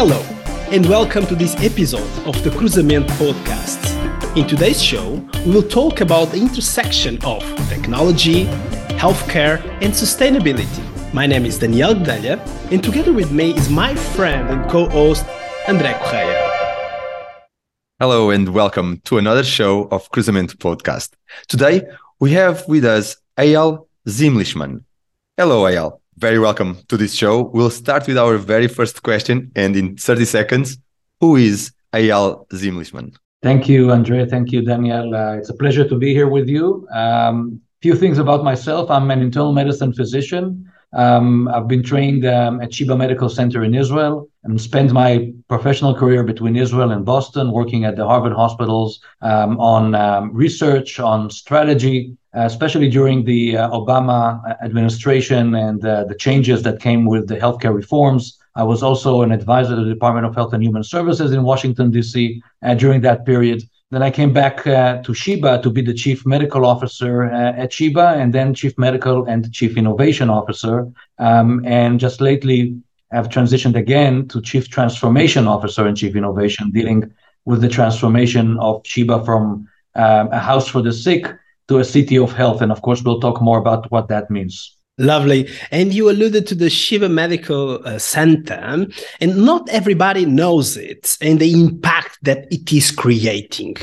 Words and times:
Hello, 0.00 0.22
and 0.70 0.88
welcome 0.88 1.26
to 1.26 1.34
this 1.34 1.56
episode 1.56 2.08
of 2.24 2.40
the 2.44 2.50
Cruzamento 2.50 3.08
podcast. 3.18 3.82
In 4.36 4.46
today's 4.46 4.80
show, 4.80 5.14
we 5.44 5.50
will 5.50 5.68
talk 5.68 6.02
about 6.02 6.26
the 6.26 6.36
intersection 6.36 7.18
of 7.24 7.42
technology, 7.68 8.44
healthcare, 8.94 9.60
and 9.82 9.92
sustainability. 9.92 11.12
My 11.12 11.26
name 11.26 11.44
is 11.44 11.58
Daniel 11.58 11.94
Guedelha, 11.94 12.38
and 12.70 12.80
together 12.80 13.12
with 13.12 13.32
me 13.32 13.56
is 13.56 13.68
my 13.68 13.92
friend 13.92 14.48
and 14.50 14.70
co 14.70 14.88
host, 14.88 15.24
André 15.66 16.00
Correia. 16.04 16.48
Hello, 17.98 18.30
and 18.30 18.50
welcome 18.50 19.00
to 19.06 19.18
another 19.18 19.42
show 19.42 19.88
of 19.90 20.08
Cruzamento 20.12 20.54
podcast. 20.54 21.10
Today, 21.48 21.82
we 22.20 22.30
have 22.34 22.64
with 22.68 22.84
us 22.84 23.16
Eyal 23.36 23.88
Zimlichman. 24.06 24.84
Hello, 25.36 25.64
Eyal 25.64 25.98
very 26.18 26.38
welcome 26.38 26.78
to 26.88 26.96
this 26.96 27.14
show. 27.14 27.42
We'll 27.54 27.70
start 27.70 28.06
with 28.08 28.18
our 28.18 28.38
very 28.38 28.66
first 28.66 29.02
question, 29.02 29.52
and 29.54 29.76
in 29.76 29.96
30 29.96 30.24
seconds, 30.24 30.76
who 31.20 31.36
is 31.36 31.72
Eyal 31.92 32.48
Zimlichman? 32.48 33.14
Thank 33.42 33.68
you, 33.68 33.92
Andre. 33.92 34.26
Thank 34.26 34.50
you, 34.50 34.62
Daniel. 34.62 35.14
Uh, 35.14 35.36
it's 35.36 35.48
a 35.48 35.54
pleasure 35.54 35.88
to 35.88 35.96
be 35.96 36.12
here 36.12 36.28
with 36.28 36.48
you. 36.48 36.88
Um, 36.92 37.60
few 37.82 37.94
things 37.94 38.18
about 38.18 38.42
myself. 38.42 38.90
I'm 38.90 39.10
an 39.12 39.22
internal 39.22 39.52
medicine 39.52 39.92
physician. 39.92 40.68
Um, 40.92 41.48
I've 41.48 41.68
been 41.68 41.82
trained 41.82 42.24
um, 42.24 42.60
at 42.60 42.72
Sheba 42.72 42.96
Medical 42.96 43.28
Center 43.28 43.62
in 43.62 43.74
Israel 43.74 44.28
and 44.44 44.58
spent 44.60 44.92
my 44.92 45.32
professional 45.48 45.94
career 45.94 46.22
between 46.22 46.56
Israel 46.56 46.90
and 46.92 47.04
Boston, 47.04 47.52
working 47.52 47.84
at 47.84 47.96
the 47.96 48.06
Harvard 48.06 48.32
hospitals 48.32 49.00
um, 49.20 49.60
on 49.60 49.94
um, 49.94 50.32
research, 50.32 50.98
on 50.98 51.28
strategy, 51.28 52.16
uh, 52.34 52.40
especially 52.40 52.88
during 52.88 53.24
the 53.24 53.58
uh, 53.58 53.70
Obama 53.70 54.40
administration 54.62 55.54
and 55.54 55.84
uh, 55.84 56.04
the 56.04 56.14
changes 56.14 56.62
that 56.62 56.80
came 56.80 57.04
with 57.04 57.28
the 57.28 57.36
healthcare 57.36 57.74
reforms. 57.74 58.38
I 58.54 58.62
was 58.62 58.82
also 58.82 59.22
an 59.22 59.30
advisor 59.30 59.76
to 59.76 59.84
the 59.84 59.92
Department 59.92 60.26
of 60.26 60.34
Health 60.34 60.54
and 60.54 60.62
Human 60.62 60.82
Services 60.82 61.32
in 61.32 61.42
Washington, 61.42 61.90
D.C. 61.90 62.42
during 62.76 63.02
that 63.02 63.24
period. 63.26 63.62
Then 63.90 64.02
I 64.02 64.10
came 64.10 64.34
back 64.34 64.66
uh, 64.66 65.02
to 65.02 65.14
Sheba 65.14 65.62
to 65.62 65.70
be 65.70 65.80
the 65.80 65.94
chief 65.94 66.26
medical 66.26 66.66
officer 66.66 67.24
uh, 67.24 67.52
at 67.52 67.72
Sheba, 67.72 68.16
and 68.18 68.34
then 68.34 68.52
chief 68.52 68.76
medical 68.76 69.24
and 69.24 69.50
chief 69.50 69.78
innovation 69.78 70.28
officer. 70.28 70.86
Um, 71.18 71.64
and 71.64 71.98
just 71.98 72.20
lately, 72.20 72.78
I've 73.12 73.30
transitioned 73.30 73.76
again 73.76 74.28
to 74.28 74.42
chief 74.42 74.68
transformation 74.68 75.46
officer 75.46 75.86
and 75.86 75.96
chief 75.96 76.14
innovation, 76.16 76.70
dealing 76.70 77.10
with 77.46 77.62
the 77.62 77.68
transformation 77.68 78.58
of 78.58 78.82
Sheba 78.84 79.24
from 79.24 79.66
um, 79.94 80.28
a 80.32 80.38
house 80.38 80.68
for 80.68 80.82
the 80.82 80.92
sick 80.92 81.34
to 81.68 81.78
a 81.78 81.84
city 81.84 82.18
of 82.18 82.32
health. 82.32 82.60
And 82.60 82.70
of 82.70 82.82
course, 82.82 83.02
we'll 83.02 83.20
talk 83.20 83.40
more 83.40 83.58
about 83.58 83.90
what 83.90 84.08
that 84.08 84.30
means. 84.30 84.77
Lovely. 84.98 85.48
And 85.70 85.94
you 85.94 86.10
alluded 86.10 86.46
to 86.48 86.56
the 86.56 86.68
Sheba 86.68 87.08
Medical 87.08 87.86
uh, 87.86 88.00
Center, 88.00 88.86
and 89.20 89.36
not 89.36 89.68
everybody 89.68 90.26
knows 90.26 90.76
it 90.76 91.16
and 91.20 91.38
the 91.38 91.52
impact 91.52 92.18
that 92.22 92.46
it 92.50 92.72
is 92.72 92.90
creating. 92.90 93.76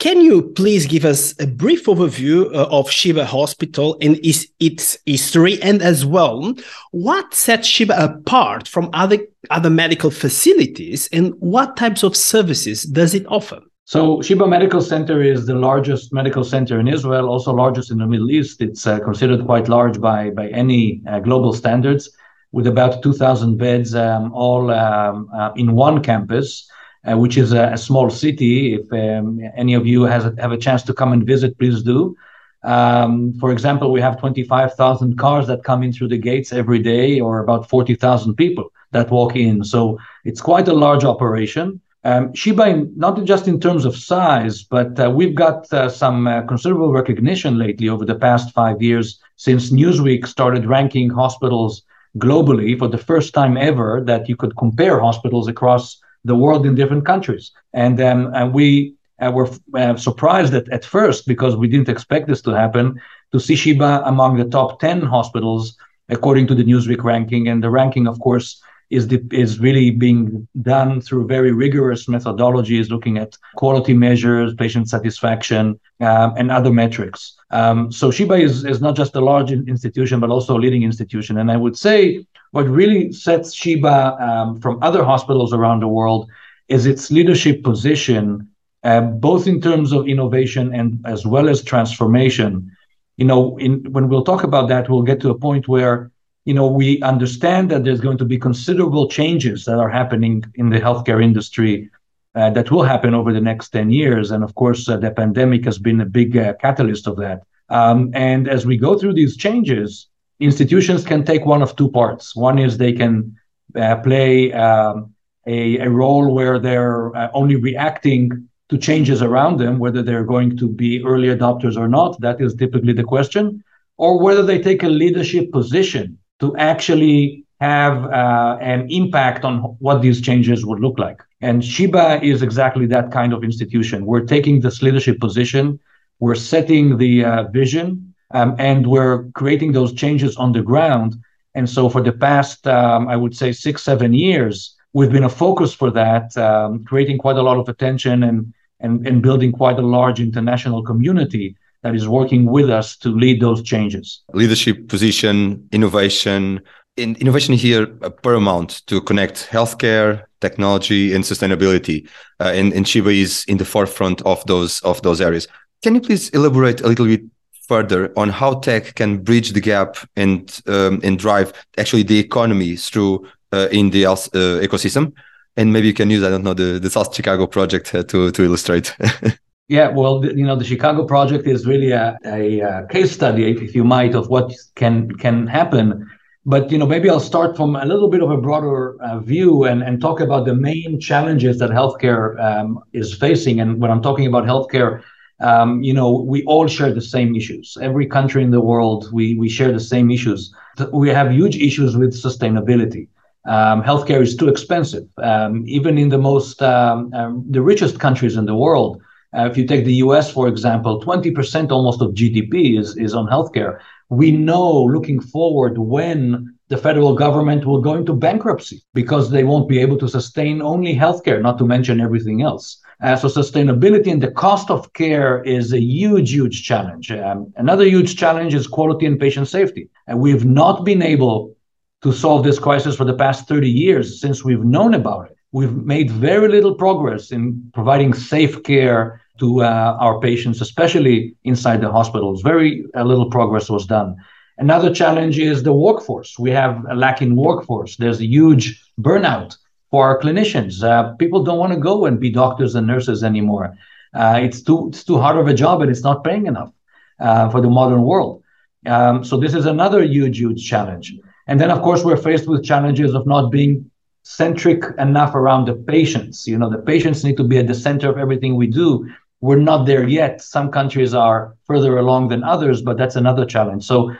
Can 0.00 0.20
you 0.20 0.42
please 0.42 0.86
give 0.86 1.04
us 1.04 1.38
a 1.40 1.46
brief 1.46 1.84
overview 1.84 2.46
uh, 2.54 2.68
of 2.70 2.90
Sheba 2.90 3.26
Hospital 3.26 3.98
and 4.00 4.16
its, 4.24 4.46
its 4.58 4.98
history, 5.04 5.60
and 5.62 5.82
as 5.82 6.06
well, 6.06 6.54
what 6.90 7.34
sets 7.34 7.66
Sheba 7.66 8.02
apart 8.02 8.68
from 8.68 8.90
other, 8.92 9.18
other 9.50 9.70
medical 9.70 10.10
facilities, 10.10 11.08
and 11.12 11.34
what 11.38 11.76
types 11.76 12.02
of 12.02 12.16
services 12.16 12.82
does 12.84 13.14
it 13.14 13.26
offer? 13.28 13.60
So 13.90 14.22
Sheba 14.22 14.46
Medical 14.46 14.80
Center 14.80 15.20
is 15.20 15.46
the 15.46 15.56
largest 15.56 16.12
medical 16.12 16.44
center 16.44 16.78
in 16.78 16.86
Israel, 16.86 17.28
also 17.28 17.52
largest 17.52 17.90
in 17.90 17.98
the 17.98 18.06
Middle 18.06 18.30
East. 18.30 18.62
It's 18.62 18.86
uh, 18.86 19.00
considered 19.00 19.44
quite 19.44 19.68
large 19.68 20.00
by 20.00 20.30
by 20.30 20.46
any 20.50 21.02
uh, 21.08 21.18
global 21.18 21.52
standards, 21.52 22.08
with 22.52 22.68
about 22.68 23.02
2,000 23.02 23.56
beds, 23.56 23.96
um, 23.96 24.32
all 24.32 24.70
um, 24.70 25.28
uh, 25.34 25.50
in 25.56 25.72
one 25.72 26.04
campus, 26.04 26.70
uh, 27.04 27.18
which 27.18 27.36
is 27.36 27.52
a, 27.52 27.72
a, 27.72 27.76
small 27.76 28.10
city. 28.10 28.74
If 28.74 28.92
um, 28.92 29.40
any 29.56 29.74
of 29.74 29.88
you 29.88 30.02
has 30.04 30.24
a, 30.24 30.32
have 30.38 30.52
a 30.52 30.62
chance 30.66 30.84
to 30.84 30.94
come 30.94 31.12
and 31.12 31.26
visit, 31.26 31.58
please 31.58 31.82
do. 31.82 32.16
Um, 32.62 33.34
for 33.40 33.50
example, 33.50 33.90
we 33.90 34.00
have 34.00 34.20
25,000 34.20 35.18
cars 35.18 35.48
that 35.48 35.64
come 35.64 35.82
in 35.82 35.92
through 35.92 36.10
the 36.14 36.24
gates 36.30 36.52
every 36.52 36.78
day, 36.78 37.18
or 37.18 37.40
about 37.40 37.68
40,000 37.68 38.36
people 38.36 38.70
that 38.92 39.10
walk 39.10 39.34
in. 39.34 39.64
So 39.64 39.98
it's 40.24 40.40
quite 40.40 40.68
a 40.68 40.74
large 40.74 41.02
operation. 41.02 41.80
Um, 42.02 42.32
Sheba, 42.32 42.86
not 42.96 43.22
just 43.24 43.46
in 43.46 43.60
terms 43.60 43.84
of 43.84 43.96
size, 43.96 44.62
but 44.62 44.98
uh, 44.98 45.10
we've 45.10 45.34
got 45.34 45.70
uh, 45.72 45.88
some 45.88 46.26
uh, 46.26 46.42
considerable 46.42 46.92
recognition 46.92 47.58
lately 47.58 47.88
over 47.90 48.06
the 48.06 48.14
past 48.14 48.54
five 48.54 48.80
years 48.80 49.20
since 49.36 49.70
Newsweek 49.70 50.26
started 50.26 50.64
ranking 50.64 51.10
hospitals 51.10 51.82
globally 52.18 52.78
for 52.78 52.88
the 52.88 52.98
first 52.98 53.34
time 53.34 53.56
ever 53.56 54.00
that 54.06 54.28
you 54.28 54.36
could 54.36 54.56
compare 54.56 54.98
hospitals 54.98 55.46
across 55.46 56.00
the 56.24 56.34
world 56.34 56.64
in 56.64 56.74
different 56.74 57.04
countries. 57.04 57.52
And, 57.74 58.00
um, 58.00 58.32
and 58.34 58.54
we 58.54 58.94
uh, 59.20 59.30
were 59.30 59.50
uh, 59.74 59.96
surprised 59.96 60.54
at, 60.54 60.68
at 60.70 60.84
first 60.84 61.26
because 61.26 61.54
we 61.54 61.68
didn't 61.68 61.88
expect 61.90 62.28
this 62.28 62.42
to 62.42 62.52
happen 62.52 62.98
to 63.32 63.38
see 63.38 63.56
Sheba 63.56 64.02
among 64.06 64.38
the 64.38 64.44
top 64.46 64.80
10 64.80 65.02
hospitals 65.02 65.76
according 66.08 66.46
to 66.48 66.54
the 66.54 66.64
Newsweek 66.64 67.04
ranking. 67.04 67.48
And 67.48 67.62
the 67.62 67.70
ranking, 67.70 68.06
of 68.08 68.18
course, 68.20 68.60
is 68.90 69.06
the, 69.06 69.24
is 69.30 69.60
really 69.60 69.90
being 69.92 70.46
done 70.62 71.00
through 71.00 71.26
very 71.26 71.52
rigorous 71.52 72.06
methodologies, 72.06 72.90
looking 72.90 73.18
at 73.18 73.38
quality 73.56 73.94
measures, 73.94 74.52
patient 74.54 74.88
satisfaction, 74.88 75.78
um, 76.00 76.34
and 76.36 76.50
other 76.50 76.72
metrics. 76.72 77.36
Um, 77.50 77.92
so 77.92 78.10
Sheba 78.10 78.34
is, 78.34 78.64
is 78.64 78.80
not 78.80 78.96
just 78.96 79.14
a 79.14 79.20
large 79.20 79.52
institution, 79.52 80.18
but 80.18 80.30
also 80.30 80.56
a 80.56 80.60
leading 80.60 80.82
institution. 80.82 81.38
And 81.38 81.50
I 81.50 81.56
would 81.56 81.76
say 81.76 82.26
what 82.50 82.68
really 82.68 83.12
sets 83.12 83.54
Sheba 83.54 84.16
um, 84.20 84.60
from 84.60 84.82
other 84.82 85.04
hospitals 85.04 85.52
around 85.52 85.80
the 85.80 85.88
world 85.88 86.28
is 86.68 86.86
its 86.86 87.10
leadership 87.12 87.62
position, 87.62 88.48
uh, 88.82 89.02
both 89.02 89.46
in 89.46 89.60
terms 89.60 89.92
of 89.92 90.08
innovation 90.08 90.74
and 90.74 90.98
as 91.04 91.24
well 91.24 91.48
as 91.48 91.62
transformation. 91.62 92.74
You 93.18 93.26
know, 93.26 93.56
in, 93.58 93.92
when 93.92 94.08
we'll 94.08 94.24
talk 94.24 94.42
about 94.42 94.68
that, 94.68 94.88
we'll 94.88 95.02
get 95.02 95.20
to 95.20 95.30
a 95.30 95.38
point 95.38 95.68
where 95.68 96.10
you 96.44 96.54
know, 96.54 96.66
we 96.66 97.00
understand 97.02 97.70
that 97.70 97.84
there's 97.84 98.00
going 98.00 98.18
to 98.18 98.24
be 98.24 98.38
considerable 98.38 99.08
changes 99.08 99.64
that 99.66 99.78
are 99.78 99.90
happening 99.90 100.44
in 100.54 100.70
the 100.70 100.80
healthcare 100.80 101.22
industry 101.22 101.90
uh, 102.34 102.50
that 102.50 102.70
will 102.70 102.82
happen 102.82 103.14
over 103.14 103.32
the 103.32 103.40
next 103.40 103.70
10 103.70 103.90
years. 103.90 104.30
And 104.30 104.42
of 104.42 104.54
course, 104.54 104.88
uh, 104.88 104.96
the 104.96 105.10
pandemic 105.10 105.64
has 105.64 105.78
been 105.78 106.00
a 106.00 106.06
big 106.06 106.36
uh, 106.36 106.54
catalyst 106.54 107.06
of 107.06 107.16
that. 107.16 107.42
Um, 107.68 108.10
and 108.14 108.48
as 108.48 108.66
we 108.66 108.76
go 108.76 108.98
through 108.98 109.14
these 109.14 109.36
changes, 109.36 110.08
institutions 110.40 111.04
can 111.04 111.24
take 111.24 111.44
one 111.44 111.62
of 111.62 111.76
two 111.76 111.90
parts. 111.90 112.34
One 112.34 112.58
is 112.58 112.78
they 112.78 112.92
can 112.92 113.36
uh, 113.76 113.96
play 113.96 114.52
um, 114.52 115.14
a, 115.46 115.78
a, 115.78 115.90
role 115.90 116.34
where 116.34 116.58
they're 116.58 117.14
uh, 117.14 117.30
only 117.34 117.56
reacting 117.56 118.48
to 118.68 118.78
changes 118.78 119.22
around 119.22 119.58
them, 119.58 119.78
whether 119.78 120.02
they're 120.02 120.24
going 120.24 120.56
to 120.56 120.68
be 120.68 121.04
early 121.04 121.28
adopters 121.28 121.76
or 121.76 121.88
not. 121.88 122.20
That 122.20 122.40
is 122.40 122.54
typically 122.54 122.92
the 122.92 123.04
question. 123.04 123.62
Or 123.96 124.20
whether 124.20 124.42
they 124.42 124.60
take 124.60 124.82
a 124.82 124.88
leadership 124.88 125.52
position 125.52 126.18
to 126.40 126.56
actually 126.56 127.44
have 127.60 128.04
uh, 128.06 128.56
an 128.60 128.90
impact 128.90 129.44
on 129.44 129.58
what 129.80 130.00
these 130.00 130.20
changes 130.20 130.64
would 130.64 130.80
look 130.80 130.98
like. 130.98 131.22
And 131.42 131.64
Sheba 131.64 132.20
is 132.22 132.42
exactly 132.42 132.86
that 132.86 133.12
kind 133.12 133.32
of 133.32 133.44
institution. 133.44 134.06
We're 134.06 134.24
taking 134.24 134.60
this 134.60 134.82
leadership 134.82 135.20
position, 135.20 135.78
we're 136.18 136.34
setting 136.34 136.96
the 136.96 137.24
uh, 137.24 137.42
vision, 137.48 138.14
um, 138.32 138.56
and 138.58 138.86
we're 138.86 139.24
creating 139.32 139.72
those 139.72 139.92
changes 139.92 140.36
on 140.36 140.52
the 140.52 140.62
ground. 140.62 141.16
And 141.54 141.68
so, 141.68 141.88
for 141.88 142.02
the 142.02 142.12
past, 142.12 142.66
um, 142.66 143.08
I 143.08 143.16
would 143.16 143.36
say, 143.36 143.52
six, 143.52 143.82
seven 143.82 144.14
years, 144.14 144.76
we've 144.92 145.10
been 145.10 145.24
a 145.24 145.28
focus 145.28 145.74
for 145.74 145.90
that, 145.90 146.36
um, 146.36 146.84
creating 146.84 147.18
quite 147.18 147.36
a 147.36 147.42
lot 147.42 147.58
of 147.58 147.68
attention 147.68 148.22
and, 148.22 148.54
and, 148.80 149.06
and 149.06 149.22
building 149.22 149.52
quite 149.52 149.78
a 149.78 149.82
large 149.82 150.20
international 150.20 150.82
community 150.82 151.56
that 151.82 151.94
is 151.94 152.08
working 152.08 152.46
with 152.46 152.70
us 152.70 152.96
to 152.98 153.08
lead 153.08 153.40
those 153.40 153.62
changes. 153.62 154.22
Leadership 154.32 154.88
position, 154.88 155.68
innovation. 155.72 156.60
In, 156.96 157.16
innovation 157.16 157.54
here 157.54 157.86
paramount 157.86 158.82
to 158.88 159.00
connect 159.00 159.48
healthcare, 159.48 160.24
technology, 160.40 161.14
and 161.14 161.24
sustainability. 161.24 162.08
Uh, 162.40 162.52
and, 162.54 162.72
and 162.72 162.86
Sheba 162.86 163.10
is 163.10 163.44
in 163.48 163.56
the 163.56 163.64
forefront 163.64 164.20
of 164.22 164.44
those 164.46 164.80
of 164.80 165.00
those 165.02 165.20
areas. 165.20 165.48
Can 165.82 165.94
you 165.94 166.00
please 166.00 166.28
elaborate 166.30 166.82
a 166.82 166.88
little 166.88 167.06
bit 167.06 167.22
further 167.66 168.12
on 168.18 168.28
how 168.28 168.58
tech 168.58 168.94
can 168.96 169.18
bridge 169.18 169.52
the 169.52 169.60
gap 169.60 169.96
and 170.16 170.60
um, 170.66 171.00
and 171.02 171.18
drive 171.18 171.52
actually 171.78 172.02
the 172.02 172.18
economy 172.18 172.76
through 172.76 173.26
uh, 173.52 173.68
in 173.70 173.90
the 173.90 174.04
uh, 174.04 174.16
ecosystem? 174.60 175.12
And 175.56 175.72
maybe 175.72 175.86
you 175.86 175.94
can 175.94 176.10
use 176.10 176.22
I 176.22 176.30
don't 176.30 176.44
know 176.44 176.54
the 176.54 176.78
the 176.78 176.90
South 176.90 177.14
Chicago 177.14 177.46
project 177.46 177.94
uh, 177.94 178.02
to 178.02 178.30
to 178.32 178.44
illustrate. 178.44 178.94
Yeah, 179.70 179.90
well, 179.90 180.24
you 180.24 180.44
know, 180.44 180.56
the 180.56 180.64
Chicago 180.64 181.04
project 181.04 181.46
is 181.46 181.64
really 181.64 181.92
a, 181.92 182.18
a, 182.24 182.58
a, 182.58 182.86
case 182.88 183.12
study, 183.12 183.52
if 183.52 183.72
you 183.72 183.84
might, 183.84 184.16
of 184.16 184.28
what 184.28 184.52
can 184.74 185.08
can 185.12 185.46
happen. 185.46 186.10
But 186.44 186.72
you 186.72 186.78
know, 186.78 186.86
maybe 186.86 187.08
I'll 187.08 187.20
start 187.20 187.56
from 187.56 187.76
a 187.76 187.84
little 187.84 188.08
bit 188.08 188.20
of 188.20 188.32
a 188.32 188.36
broader 188.36 189.00
uh, 189.00 189.20
view 189.20 189.62
and, 189.62 189.84
and 189.84 190.00
talk 190.00 190.18
about 190.18 190.44
the 190.44 190.56
main 190.56 190.98
challenges 190.98 191.60
that 191.60 191.70
healthcare 191.70 192.36
um, 192.40 192.80
is 192.92 193.14
facing. 193.14 193.60
And 193.60 193.80
when 193.80 193.92
I'm 193.92 194.02
talking 194.02 194.26
about 194.26 194.42
healthcare, 194.44 195.04
um, 195.38 195.84
you 195.84 195.94
know, 195.94 196.10
we 196.20 196.42
all 196.46 196.66
share 196.66 196.92
the 196.92 197.00
same 197.00 197.36
issues. 197.36 197.78
Every 197.80 198.06
country 198.06 198.42
in 198.42 198.50
the 198.50 198.60
world, 198.60 199.08
we 199.12 199.36
we 199.36 199.48
share 199.48 199.70
the 199.70 199.86
same 199.94 200.10
issues. 200.10 200.52
We 200.92 201.10
have 201.10 201.30
huge 201.30 201.56
issues 201.56 201.96
with 201.96 202.12
sustainability. 202.20 203.06
Um, 203.46 203.84
healthcare 203.84 204.20
is 204.20 204.34
too 204.34 204.48
expensive. 204.48 205.06
Um, 205.22 205.62
even 205.68 205.96
in 205.96 206.08
the 206.08 206.18
most 206.18 206.60
um, 206.60 207.14
um 207.14 207.44
the 207.48 207.62
richest 207.62 208.00
countries 208.00 208.34
in 208.34 208.46
the 208.46 208.56
world, 208.56 209.00
uh, 209.36 209.48
if 209.50 209.56
you 209.56 209.66
take 209.66 209.84
the 209.84 209.94
U.S. 209.94 210.30
for 210.32 210.48
example, 210.48 211.00
20% 211.00 211.70
almost 211.70 212.00
of 212.02 212.14
GDP 212.14 212.78
is 212.78 212.96
is 212.96 213.14
on 213.14 213.26
healthcare. 213.26 213.78
We 214.08 214.32
know 214.32 214.84
looking 214.84 215.20
forward 215.20 215.78
when 215.78 216.52
the 216.68 216.76
federal 216.76 217.14
government 217.14 217.64
will 217.64 217.80
go 217.80 217.94
into 217.94 218.12
bankruptcy 218.12 218.82
because 218.94 219.30
they 219.30 219.44
won't 219.44 219.68
be 219.68 219.78
able 219.78 219.98
to 219.98 220.08
sustain 220.08 220.62
only 220.62 220.94
healthcare, 220.94 221.40
not 221.40 221.58
to 221.58 221.64
mention 221.64 222.00
everything 222.00 222.42
else. 222.42 222.80
Uh, 223.02 223.16
so 223.16 223.28
sustainability 223.28 224.10
and 224.12 224.22
the 224.22 224.30
cost 224.30 224.70
of 224.70 224.92
care 224.92 225.42
is 225.44 225.72
a 225.72 225.80
huge, 225.80 226.32
huge 226.32 226.64
challenge. 226.64 227.10
Um, 227.10 227.52
another 227.56 227.84
huge 227.84 228.16
challenge 228.16 228.54
is 228.54 228.66
quality 228.66 229.06
and 229.06 229.18
patient 229.18 229.48
safety. 229.48 229.88
And 230.06 230.20
we've 230.20 230.44
not 230.44 230.84
been 230.84 231.02
able 231.02 231.56
to 232.02 232.12
solve 232.12 232.44
this 232.44 232.58
crisis 232.58 232.96
for 232.96 233.04
the 233.04 233.14
past 233.14 233.48
30 233.48 233.68
years 233.68 234.20
since 234.20 234.44
we've 234.44 234.64
known 234.64 234.94
about 234.94 235.30
it. 235.30 235.36
We've 235.52 235.74
made 235.74 236.10
very 236.10 236.48
little 236.48 236.74
progress 236.74 237.32
in 237.32 237.70
providing 237.74 238.14
safe 238.14 238.62
care 238.62 239.19
to 239.40 239.62
uh, 239.62 239.96
our 240.00 240.20
patients, 240.20 240.60
especially 240.60 241.34
inside 241.44 241.80
the 241.80 241.90
hospitals. 241.90 242.42
Very 242.42 242.84
uh, 242.94 243.04
little 243.04 243.28
progress 243.28 243.68
was 243.68 243.86
done. 243.86 244.16
Another 244.58 244.94
challenge 244.94 245.38
is 245.38 245.62
the 245.62 245.72
workforce. 245.72 246.38
We 246.38 246.50
have 246.50 246.84
a 246.90 246.94
lack 246.94 247.22
in 247.22 247.34
workforce. 247.34 247.96
There's 247.96 248.20
a 248.20 248.26
huge 248.26 248.80
burnout 249.00 249.56
for 249.90 250.06
our 250.06 250.20
clinicians. 250.20 250.82
Uh, 250.82 251.14
people 251.14 251.42
don't 251.42 251.58
want 251.58 251.72
to 251.72 251.78
go 251.78 252.04
and 252.06 252.20
be 252.20 252.30
doctors 252.30 252.74
and 252.74 252.86
nurses 252.86 253.24
anymore. 253.24 253.76
Uh, 254.14 254.40
it's 254.42 254.62
too 254.62 254.88
it's 254.88 255.04
too 255.04 255.18
hard 255.18 255.36
of 255.36 255.46
a 255.46 255.54
job 255.54 255.82
and 255.82 255.90
it's 255.90 256.02
not 256.02 256.24
paying 256.24 256.46
enough 256.46 256.72
uh, 257.20 257.48
for 257.50 257.60
the 257.60 257.70
modern 257.70 258.02
world. 258.02 258.42
Um, 258.86 259.24
so 259.24 259.36
this 259.36 259.54
is 259.54 259.66
another 259.66 260.02
huge 260.02 260.38
huge 260.38 260.68
challenge. 260.68 261.14
And 261.46 261.60
then 261.60 261.70
of 261.70 261.82
course 261.82 262.04
we're 262.04 262.16
faced 262.16 262.46
with 262.48 262.64
challenges 262.64 263.14
of 263.14 263.26
not 263.26 263.50
being 263.50 263.90
centric 264.22 264.84
enough 264.98 265.34
around 265.34 265.66
the 265.66 265.74
patients. 265.74 266.46
You 266.46 266.58
know 266.58 266.70
the 266.70 266.82
patients 266.92 267.24
need 267.24 267.36
to 267.38 267.44
be 267.44 267.58
at 267.58 267.66
the 267.66 267.74
center 267.74 268.08
of 268.10 268.18
everything 268.18 268.56
we 268.56 268.66
do. 268.66 269.08
We're 269.40 269.56
not 269.56 269.86
there 269.86 270.06
yet. 270.06 270.42
Some 270.42 270.70
countries 270.70 271.14
are 271.14 271.56
further 271.64 271.98
along 271.98 272.28
than 272.28 272.44
others, 272.44 272.82
but 272.82 272.96
that's 272.96 273.16
another 273.16 273.46
challenge. 273.46 273.84
So, 273.84 274.10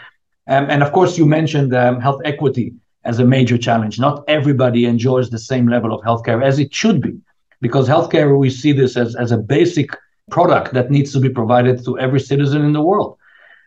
um, 0.49 0.71
and 0.71 0.83
of 0.83 0.93
course 0.93 1.19
you 1.19 1.27
mentioned 1.27 1.75
um, 1.75 2.01
health 2.01 2.23
equity 2.25 2.73
as 3.05 3.19
a 3.19 3.25
major 3.25 3.59
challenge. 3.59 3.99
Not 3.99 4.25
everybody 4.29 4.85
enjoys 4.85 5.31
the 5.31 5.39
same 5.39 5.69
level 5.69 5.93
of 5.93 6.03
healthcare 6.03 6.43
as 6.43 6.59
it 6.59 6.75
should 6.75 7.01
be, 7.03 7.19
because 7.61 7.89
healthcare, 7.89 8.39
we 8.39 8.51
see 8.51 8.73
this 8.73 8.97
as, 8.97 9.15
as 9.17 9.31
a 9.33 9.39
basic 9.39 9.91
product 10.31 10.73
that 10.73 10.91
needs 10.91 11.13
to 11.13 11.21
be 11.21 11.29
provided 11.29 11.85
to 11.85 11.99
every 11.99 12.21
citizen 12.21 12.65
in 12.65 12.73
the 12.73 12.83
world. 12.83 13.19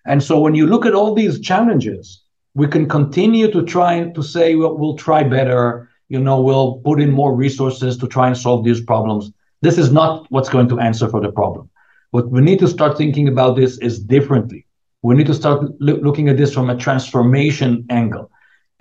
And 0.05 0.21
so 0.21 0.39
when 0.39 0.55
you 0.55 0.65
look 0.65 0.85
at 0.85 0.95
all 0.95 1.13
these 1.13 1.39
challenges, 1.39 2.23
we 2.55 2.67
can 2.67 2.87
continue 2.87 3.51
to 3.51 3.63
try 3.63 4.09
to 4.09 4.23
say, 4.23 4.55
well, 4.55 4.77
we'll 4.77 4.95
try 4.95 5.23
better, 5.23 5.89
you 6.09 6.19
know, 6.19 6.41
we'll 6.41 6.77
put 6.79 7.01
in 7.01 7.11
more 7.11 7.35
resources 7.35 7.97
to 7.97 8.07
try 8.07 8.27
and 8.27 8.37
solve 8.37 8.63
these 8.63 8.81
problems. 8.81 9.31
This 9.63 9.77
is 9.77 9.93
not 9.93 10.29
what's 10.29 10.49
going 10.49 10.67
to 10.73 10.79
answer 10.79 11.07
for 11.07 11.21
the 11.21 11.31
problem. 11.31 11.69
What 12.11 12.29
we 12.29 12.41
need 12.41 12.59
to 12.59 12.67
start 12.67 12.97
thinking 12.97 13.29
about 13.29 13.55
this 13.55 13.77
is 13.77 13.97
differently. 13.97 14.65
We 15.03 15.15
need 15.15 15.27
to 15.27 15.33
start 15.33 15.59
lo- 15.79 16.01
looking 16.07 16.27
at 16.27 16.35
this 16.35 16.53
from 16.53 16.69
a 16.69 16.75
transformation 16.75 17.85
angle. 17.89 18.29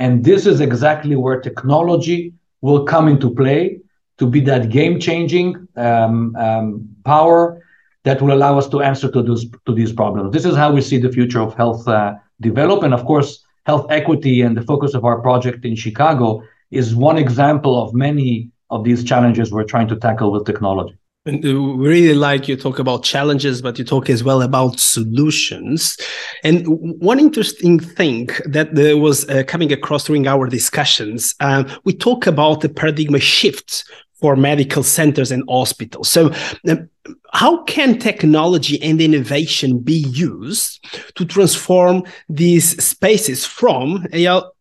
And 0.00 0.25
this 0.25 0.44
is 0.44 0.61
exactly 0.61 1.14
where 1.14 1.40
technology 1.40 2.34
will 2.62 2.84
come 2.84 3.06
into 3.06 3.29
play 3.32 3.79
to 4.19 4.26
be 4.26 4.40
that 4.40 4.70
game 4.70 4.99
changing 4.99 5.69
um, 5.76 6.34
um, 6.34 6.88
power 7.05 7.64
that 8.02 8.20
will 8.20 8.32
allow 8.32 8.58
us 8.58 8.69
to 8.70 8.81
answer 8.81 9.08
to, 9.12 9.23
those, 9.23 9.46
to 9.67 9.73
these 9.73 9.93
problems. 9.93 10.32
This 10.32 10.44
is 10.44 10.56
how 10.56 10.73
we 10.73 10.81
see 10.81 10.99
the 10.99 11.12
future 11.12 11.40
of 11.40 11.55
health 11.55 11.87
uh, 11.87 12.14
develop. 12.40 12.82
And 12.82 12.93
of 12.93 13.05
course, 13.05 13.44
health 13.67 13.87
equity 13.90 14.43
and 14.43 14.56
the 14.56 14.62
focus 14.62 14.94
of 14.94 15.05
our 15.05 15.20
project 15.20 15.64
in 15.64 15.76
Chicago 15.76 16.43
is 16.73 16.96
one 16.96 17.19
example 17.19 17.81
of 17.81 17.94
many 17.94 18.50
of 18.72 18.84
these 18.84 19.04
challenges 19.04 19.52
we're 19.52 19.64
trying 19.64 19.88
to 19.88 19.96
tackle 19.96 20.32
with 20.32 20.44
technology. 20.46 20.96
And 21.24 21.44
uh, 21.46 21.62
we 21.62 21.88
really 21.88 22.14
like 22.14 22.48
you 22.48 22.56
talk 22.56 22.80
about 22.80 23.04
challenges, 23.04 23.62
but 23.62 23.78
you 23.78 23.84
talk 23.84 24.10
as 24.10 24.24
well 24.24 24.42
about 24.42 24.80
solutions. 24.80 25.96
And 26.42 26.64
one 26.66 27.20
interesting 27.20 27.78
thing 27.78 28.28
that 28.44 28.74
was 28.98 29.28
uh, 29.28 29.44
coming 29.46 29.72
across 29.72 30.04
during 30.04 30.26
our 30.26 30.48
discussions, 30.48 31.34
uh, 31.38 31.62
we 31.84 31.92
talk 31.92 32.26
about 32.26 32.62
the 32.62 32.69
paradigm 32.69 33.16
shift 33.20 33.84
for 34.20 34.34
medical 34.34 34.82
centers 34.82 35.30
and 35.30 35.44
hospitals. 35.48 36.08
So, 36.08 36.32
um, 36.69 36.88
how 37.32 37.64
can 37.64 37.98
technology 37.98 38.80
and 38.82 39.00
innovation 39.00 39.78
be 39.78 40.04
used 40.10 40.84
to 41.16 41.24
transform 41.24 42.04
these 42.28 42.82
spaces 42.82 43.44
from 43.44 44.06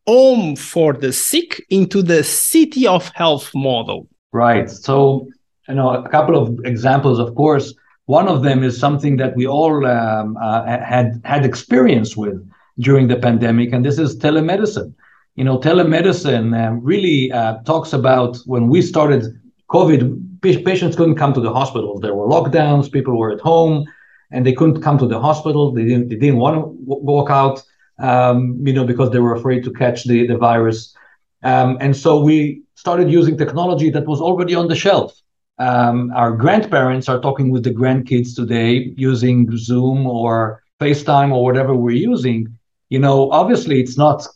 home 0.07 0.55
for 0.55 0.93
the 0.93 1.13
sick 1.13 1.65
into 1.69 2.01
the 2.01 2.23
city 2.23 2.87
of 2.87 3.09
health 3.15 3.51
model? 3.53 4.07
Right. 4.31 4.69
So 4.69 5.27
you 5.67 5.75
know, 5.75 5.89
a 5.89 6.09
couple 6.09 6.35
of 6.35 6.59
examples, 6.65 7.19
of 7.19 7.33
course. 7.35 7.73
One 8.05 8.27
of 8.27 8.43
them 8.43 8.63
is 8.63 8.77
something 8.77 9.15
that 9.17 9.35
we 9.35 9.47
all 9.47 9.85
um, 9.85 10.37
uh, 10.37 10.65
had 10.65 11.21
had 11.23 11.45
experience 11.45 12.17
with 12.17 12.37
during 12.79 13.07
the 13.07 13.15
pandemic, 13.15 13.71
and 13.71 13.85
this 13.85 13.97
is 13.97 14.17
telemedicine. 14.17 14.93
You 15.35 15.45
know, 15.45 15.59
telemedicine 15.59 16.47
um, 16.61 16.83
really 16.83 17.31
uh, 17.31 17.59
talks 17.63 17.93
about 17.93 18.37
when 18.45 18.67
we 18.67 18.81
started 18.81 19.23
COVID, 19.69 20.41
patients 20.41 20.97
couldn't 20.97 21.15
come 21.15 21.33
to 21.33 21.39
the 21.39 21.53
hospitals. 21.53 22.01
There 22.01 22.13
were 22.13 22.27
lockdowns, 22.27 22.91
people 22.91 23.17
were 23.17 23.31
at 23.31 23.39
home, 23.39 23.85
and 24.31 24.45
they 24.45 24.53
couldn't 24.53 24.81
come 24.81 24.97
to 24.97 25.07
the 25.07 25.19
hospital. 25.19 25.71
They 25.71 25.85
didn't, 25.85 26.09
they 26.09 26.17
didn't 26.17 26.39
want 26.39 26.55
to 26.55 26.63
walk 26.85 27.29
out, 27.29 27.63
um, 28.01 28.57
you 28.65 28.73
know, 28.73 28.85
because 28.85 29.11
they 29.11 29.19
were 29.19 29.35
afraid 29.35 29.63
to 29.63 29.71
catch 29.71 30.03
the, 30.03 30.27
the 30.27 30.37
virus. 30.37 30.95
Um, 31.43 31.77
and 31.79 31.95
so 31.95 32.21
we 32.21 32.63
started 32.75 33.09
using 33.09 33.37
technology 33.37 33.89
that 33.91 34.05
was 34.05 34.21
already 34.21 34.55
on 34.55 34.67
the 34.67 34.75
shelf 34.75 35.21
um, 35.61 36.11
our 36.15 36.31
grandparents 36.31 37.07
are 37.07 37.19
talking 37.19 37.51
with 37.51 37.63
the 37.63 37.69
grandkids 37.69 38.35
today 38.35 38.93
using 38.97 39.47
Zoom 39.57 40.07
or 40.07 40.63
FaceTime 40.79 41.31
or 41.31 41.43
whatever 41.43 41.75
we're 41.75 42.03
using, 42.11 42.57
you 42.89 42.97
know, 42.97 43.29
obviously 43.31 43.79
it's 43.79 43.95
not 43.95 44.27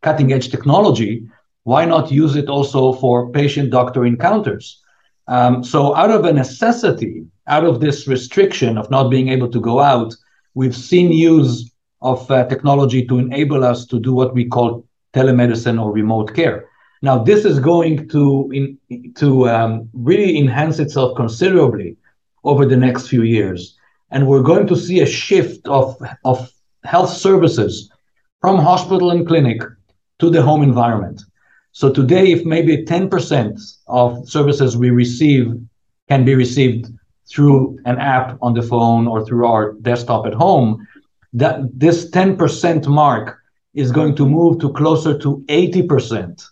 cutting 0.00 0.32
edge 0.32 0.50
technology. 0.50 1.28
Why 1.64 1.84
not 1.84 2.10
use 2.10 2.34
it 2.34 2.48
also 2.48 2.94
for 2.94 3.30
patient 3.30 3.70
doctor 3.70 4.06
encounters? 4.06 4.80
Um, 5.28 5.62
so, 5.62 5.94
out 5.94 6.10
of 6.10 6.24
a 6.24 6.32
necessity, 6.32 7.26
out 7.46 7.64
of 7.64 7.80
this 7.80 8.08
restriction 8.08 8.78
of 8.78 8.90
not 8.90 9.10
being 9.10 9.28
able 9.28 9.50
to 9.50 9.60
go 9.60 9.80
out, 9.80 10.14
we've 10.54 10.74
seen 10.74 11.12
use 11.12 11.69
of 12.02 12.30
uh, 12.30 12.46
technology 12.46 13.06
to 13.06 13.18
enable 13.18 13.64
us 13.64 13.86
to 13.86 14.00
do 14.00 14.12
what 14.12 14.34
we 14.34 14.44
call 14.44 14.84
telemedicine 15.14 15.82
or 15.82 15.92
remote 15.92 16.34
care. 16.34 16.68
Now, 17.02 17.18
this 17.18 17.44
is 17.44 17.58
going 17.58 18.08
to 18.08 18.50
in, 18.52 19.12
to 19.14 19.48
um, 19.48 19.88
really 19.94 20.38
enhance 20.38 20.78
itself 20.78 21.16
considerably 21.16 21.96
over 22.44 22.66
the 22.66 22.76
next 22.76 23.08
few 23.08 23.22
years, 23.22 23.76
and 24.10 24.26
we're 24.26 24.42
going 24.42 24.66
to 24.66 24.76
see 24.76 25.00
a 25.00 25.06
shift 25.06 25.66
of 25.68 25.96
of 26.24 26.50
health 26.84 27.10
services 27.10 27.90
from 28.40 28.58
hospital 28.58 29.10
and 29.10 29.26
clinic 29.26 29.62
to 30.18 30.30
the 30.30 30.42
home 30.42 30.62
environment. 30.62 31.22
So 31.72 31.90
today, 31.90 32.32
if 32.32 32.44
maybe 32.44 32.84
10% 32.84 33.60
of 33.86 34.28
services 34.28 34.76
we 34.76 34.90
receive 34.90 35.54
can 36.08 36.24
be 36.24 36.34
received 36.34 36.90
through 37.30 37.78
an 37.84 37.98
app 37.98 38.36
on 38.42 38.54
the 38.54 38.62
phone 38.62 39.06
or 39.06 39.24
through 39.24 39.46
our 39.46 39.72
desktop 39.74 40.26
at 40.26 40.34
home, 40.34 40.86
that 41.32 41.60
this 41.78 42.10
10% 42.10 42.86
mark 42.86 43.38
is 43.74 43.92
going 43.92 44.16
to 44.16 44.26
move 44.26 44.58
to 44.60 44.72
closer 44.72 45.16
to 45.18 45.44
80% 45.48 46.44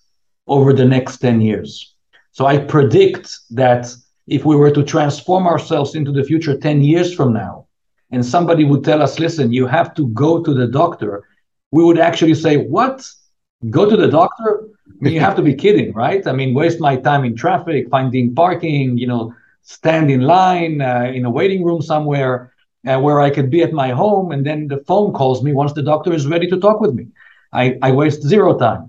over 0.46 0.72
the 0.72 0.84
next 0.84 1.18
10 1.18 1.40
years. 1.40 1.94
So 2.32 2.46
I 2.46 2.58
predict 2.58 3.36
that 3.50 3.92
if 4.28 4.44
we 4.44 4.56
were 4.56 4.70
to 4.70 4.84
transform 4.84 5.46
ourselves 5.46 5.94
into 5.94 6.12
the 6.12 6.22
future 6.22 6.56
10 6.56 6.82
years 6.82 7.14
from 7.14 7.32
now, 7.32 7.66
and 8.10 8.24
somebody 8.24 8.64
would 8.64 8.84
tell 8.84 9.02
us, 9.02 9.18
listen, 9.18 9.52
you 9.52 9.66
have 9.66 9.94
to 9.94 10.08
go 10.08 10.42
to 10.42 10.54
the 10.54 10.66
doctor, 10.66 11.24
we 11.72 11.84
would 11.84 11.98
actually 11.98 12.34
say, 12.34 12.56
what? 12.56 13.06
Go 13.68 13.88
to 13.88 13.96
the 13.96 14.08
doctor? 14.08 14.68
I 14.86 14.92
mean, 15.00 15.14
you 15.14 15.20
have 15.20 15.36
to 15.36 15.42
be 15.42 15.54
kidding, 15.54 15.92
right? 15.92 16.26
I 16.26 16.32
mean, 16.32 16.54
waste 16.54 16.80
my 16.80 16.96
time 16.96 17.24
in 17.24 17.36
traffic, 17.36 17.88
finding 17.90 18.34
parking, 18.34 18.96
you 18.96 19.06
know, 19.06 19.34
stand 19.62 20.10
in 20.10 20.22
line 20.22 20.80
uh, 20.80 21.10
in 21.14 21.26
a 21.26 21.30
waiting 21.30 21.62
room 21.64 21.82
somewhere 21.82 22.54
uh, 22.88 22.98
where 23.04 23.20
I 23.26 23.30
could 23.36 23.50
be 23.56 23.62
at 23.66 23.72
my 23.82 23.90
home, 24.02 24.26
and 24.34 24.42
then 24.48 24.60
the 24.72 24.80
phone 24.88 25.08
calls 25.18 25.38
me 25.46 25.52
once 25.52 25.72
the 25.74 25.88
doctor 25.92 26.12
is 26.18 26.24
ready 26.34 26.48
to 26.52 26.58
talk 26.66 26.78
with 26.84 26.92
me. 26.98 27.04
I, 27.52 27.64
I 27.88 27.90
waste 28.00 28.22
zero 28.22 28.50
time. 28.66 28.82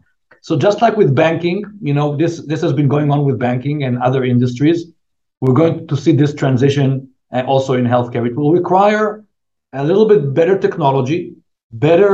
So 0.48 0.54
just 0.68 0.82
like 0.84 0.96
with 1.02 1.12
banking, 1.24 1.60
you 1.88 1.94
know, 1.98 2.08
this 2.22 2.34
this 2.52 2.62
has 2.66 2.74
been 2.80 2.90
going 2.96 3.10
on 3.12 3.22
with 3.28 3.38
banking 3.48 3.78
and 3.86 3.94
other 4.08 4.24
industries. 4.34 4.80
We're 5.42 5.60
going 5.62 5.88
to 5.92 5.96
see 6.04 6.14
this 6.22 6.34
transition 6.34 6.90
uh, 7.36 7.44
also 7.54 7.72
in 7.82 7.86
healthcare. 7.86 8.26
It 8.30 8.36
will 8.36 8.54
require 8.62 9.06
a 9.82 9.84
little 9.90 10.08
bit 10.14 10.22
better 10.40 10.58
technology, 10.66 11.22
better 11.72 12.14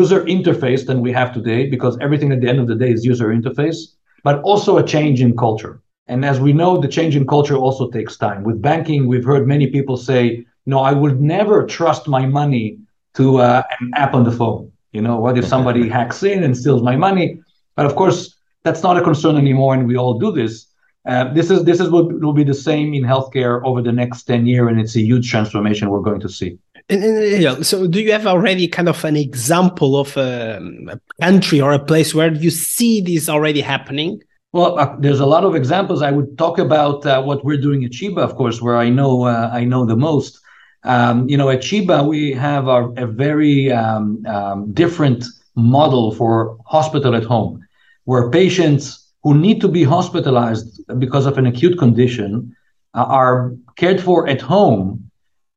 user 0.00 0.20
interface 0.36 0.82
than 0.88 0.98
we 1.06 1.12
have 1.12 1.30
today, 1.38 1.60
because 1.74 1.94
everything 2.06 2.30
at 2.32 2.40
the 2.40 2.48
end 2.52 2.60
of 2.60 2.66
the 2.68 2.78
day 2.82 2.90
is 2.96 3.04
user 3.12 3.28
interface, 3.28 3.78
but 4.22 4.36
also 4.42 4.70
a 4.78 4.84
change 4.94 5.18
in 5.26 5.36
culture. 5.36 5.74
And 6.06 6.24
as 6.24 6.38
we 6.46 6.52
know, 6.60 6.70
the 6.84 6.92
change 6.96 7.14
in 7.16 7.26
culture 7.26 7.56
also 7.56 7.84
takes 7.90 8.16
time. 8.16 8.40
With 8.48 8.58
banking, 8.70 9.00
we've 9.10 9.28
heard 9.32 9.46
many 9.54 9.66
people 9.76 9.96
say, 9.96 10.44
"No, 10.66 10.80
I 10.80 10.92
would 10.92 11.20
never 11.20 11.66
trust 11.66 12.08
my 12.08 12.26
money 12.26 12.78
to 13.14 13.38
uh, 13.38 13.62
an 13.80 13.90
app 13.94 14.14
on 14.14 14.24
the 14.24 14.32
phone." 14.32 14.72
You 14.92 15.00
know, 15.00 15.18
what 15.18 15.38
if 15.38 15.46
somebody 15.46 15.88
hacks 15.88 16.22
in 16.22 16.44
and 16.44 16.56
steals 16.56 16.82
my 16.82 16.96
money? 16.96 17.40
But 17.76 17.86
of 17.86 17.96
course, 17.96 18.34
that's 18.62 18.82
not 18.82 18.96
a 18.96 19.02
concern 19.02 19.36
anymore, 19.36 19.74
and 19.74 19.86
we 19.86 19.96
all 19.96 20.18
do 20.18 20.32
this. 20.32 20.66
Uh, 21.04 21.32
this 21.32 21.50
is 21.50 21.64
this 21.64 21.80
is 21.80 21.90
what 21.90 22.12
will 22.20 22.32
be 22.32 22.44
the 22.44 22.54
same 22.54 22.94
in 22.94 23.02
healthcare 23.02 23.60
over 23.64 23.82
the 23.82 23.90
next 23.90 24.22
10 24.24 24.46
years, 24.46 24.68
and 24.68 24.80
it's 24.80 24.94
a 24.94 25.00
huge 25.00 25.30
transformation 25.30 25.90
we're 25.90 26.00
going 26.00 26.20
to 26.20 26.28
see. 26.28 26.58
And, 26.88 27.02
and, 27.02 27.42
yeah, 27.42 27.62
so 27.62 27.86
do 27.86 28.00
you 28.00 28.12
have 28.12 28.26
already 28.26 28.68
kind 28.68 28.88
of 28.88 29.04
an 29.04 29.16
example 29.16 29.96
of 29.96 30.16
a, 30.16 30.58
um, 30.58 30.90
a 30.90 31.00
country 31.20 31.60
or 31.60 31.72
a 31.72 31.78
place 31.78 32.14
where 32.14 32.32
you 32.32 32.50
see 32.50 33.00
this 33.00 33.28
already 33.28 33.60
happening? 33.60 34.22
Well, 34.52 34.78
uh, 34.78 34.96
there's 34.98 35.20
a 35.20 35.26
lot 35.26 35.44
of 35.44 35.54
examples. 35.54 36.02
I 36.02 36.10
would 36.10 36.36
talk 36.38 36.58
about 36.58 37.06
uh, 37.06 37.22
what 37.22 37.44
we're 37.44 37.60
doing 37.60 37.84
at 37.84 37.94
Sheba, 37.94 38.20
of 38.20 38.36
course, 38.36 38.60
where 38.60 38.76
I 38.76 38.90
know 38.90 39.24
uh, 39.24 39.50
I 39.52 39.64
know 39.64 39.86
the 39.86 39.96
most. 39.96 40.40
Um, 40.84 41.28
you 41.28 41.36
know, 41.36 41.48
at 41.48 41.62
Sheba, 41.62 42.02
we 42.02 42.32
have 42.32 42.68
our, 42.68 42.92
a 42.96 43.06
very 43.06 43.70
um, 43.70 44.24
um, 44.26 44.72
different 44.72 45.24
model 45.54 46.14
for 46.14 46.58
hospital 46.66 47.14
at 47.14 47.24
home, 47.24 47.64
where 48.04 48.30
patients 48.30 49.12
who 49.22 49.34
need 49.34 49.60
to 49.60 49.68
be 49.68 49.84
hospitalized 49.84 50.80
because 50.98 51.26
of 51.26 51.38
an 51.38 51.46
acute 51.46 51.78
condition 51.78 52.56
uh, 52.94 53.04
are 53.04 53.54
cared 53.76 54.00
for 54.00 54.28
at 54.28 54.40
home, 54.40 55.08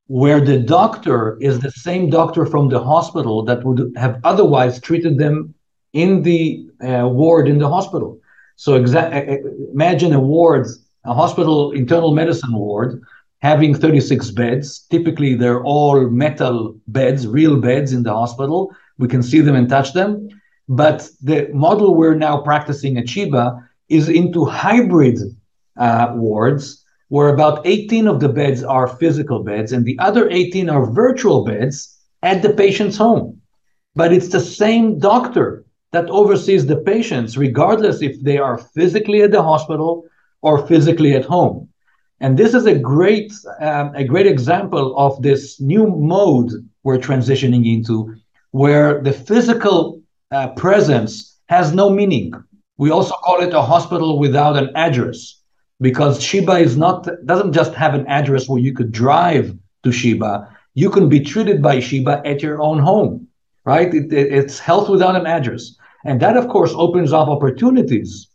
where 0.06 0.40
the 0.40 0.58
doctor 0.58 1.36
is 1.40 1.58
the 1.58 1.72
same 1.72 2.08
doctor 2.08 2.46
from 2.46 2.68
the 2.68 2.82
hospital 2.82 3.42
that 3.44 3.64
would 3.64 3.92
have 3.96 4.20
otherwise 4.22 4.80
treated 4.80 5.18
them 5.18 5.52
in 5.92 6.22
the 6.22 6.68
uh, 6.82 7.08
ward 7.08 7.48
in 7.48 7.58
the 7.58 7.68
hospital. 7.68 8.20
So 8.56 8.80
exa- 8.80 9.40
imagine 9.72 10.12
a 10.12 10.20
ward, 10.20 10.68
a 11.04 11.14
hospital 11.14 11.72
internal 11.72 12.14
medicine 12.14 12.52
ward, 12.52 13.02
having 13.40 13.74
36 13.74 14.30
beds. 14.30 14.86
Typically, 14.90 15.34
they're 15.34 15.62
all 15.62 16.08
metal 16.08 16.76
beds, 16.88 17.26
real 17.26 17.60
beds 17.60 17.92
in 17.92 18.02
the 18.02 18.12
hospital. 18.12 18.74
We 18.98 19.08
can 19.08 19.22
see 19.22 19.40
them 19.40 19.56
and 19.56 19.68
touch 19.68 19.92
them. 19.92 20.28
But 20.68 21.08
the 21.22 21.48
model 21.52 21.94
we're 21.94 22.16
now 22.16 22.40
practicing 22.40 22.98
at 22.98 23.08
Sheba 23.08 23.62
is 23.88 24.08
into 24.08 24.44
hybrid 24.44 25.18
uh, 25.76 26.12
wards, 26.14 26.84
where 27.08 27.28
about 27.28 27.64
18 27.66 28.08
of 28.08 28.20
the 28.20 28.28
beds 28.28 28.64
are 28.64 28.88
physical 28.88 29.44
beds 29.44 29.72
and 29.72 29.84
the 29.84 29.98
other 30.00 30.28
18 30.28 30.68
are 30.68 30.90
virtual 30.90 31.44
beds 31.44 31.96
at 32.22 32.42
the 32.42 32.50
patient's 32.50 32.96
home. 32.96 33.40
But 33.94 34.12
it's 34.12 34.28
the 34.28 34.40
same 34.40 34.98
doctor 34.98 35.64
that 35.92 36.10
oversees 36.10 36.66
the 36.66 36.76
patients, 36.76 37.36
regardless 37.36 38.02
if 38.02 38.20
they 38.22 38.38
are 38.38 38.58
physically 38.58 39.22
at 39.22 39.30
the 39.30 39.42
hospital 39.42 40.04
or 40.42 40.66
physically 40.66 41.14
at 41.14 41.24
home. 41.24 41.68
And 42.20 42.38
this 42.38 42.54
is 42.54 42.66
a 42.66 42.78
great, 42.78 43.32
um, 43.60 43.94
a 43.94 44.04
great 44.04 44.26
example 44.26 44.96
of 44.96 45.20
this 45.22 45.60
new 45.60 45.86
mode 45.86 46.50
we're 46.82 46.98
transitioning 46.98 47.70
into, 47.72 48.14
where 48.52 49.02
the 49.02 49.12
physical 49.12 50.00
uh, 50.30 50.48
presence 50.54 51.38
has 51.48 51.72
no 51.72 51.90
meaning. 51.90 52.32
We 52.78 52.90
also 52.90 53.14
call 53.24 53.40
it 53.42 53.52
a 53.52 53.62
hospital 53.62 54.18
without 54.18 54.56
an 54.56 54.70
address, 54.74 55.40
because 55.80 56.22
Sheba 56.22 56.58
is 56.58 56.76
not 56.76 57.08
doesn't 57.26 57.52
just 57.52 57.74
have 57.74 57.94
an 57.94 58.06
address 58.06 58.48
where 58.48 58.60
you 58.60 58.72
could 58.72 58.92
drive 58.92 59.56
to 59.82 59.92
Sheba. 59.92 60.48
You 60.74 60.90
can 60.90 61.08
be 61.08 61.20
treated 61.20 61.62
by 61.62 61.80
Sheba 61.80 62.22
at 62.24 62.42
your 62.42 62.60
own 62.60 62.78
home 62.78 63.26
right? 63.66 63.92
It, 63.92 64.10
it, 64.12 64.32
it's 64.32 64.58
health 64.58 64.88
without 64.88 65.16
an 65.16 65.26
address. 65.26 65.76
And 66.06 66.20
that, 66.22 66.38
of 66.38 66.48
course, 66.48 66.72
opens 66.74 67.12
up 67.12 67.28
opportunities 67.28 68.28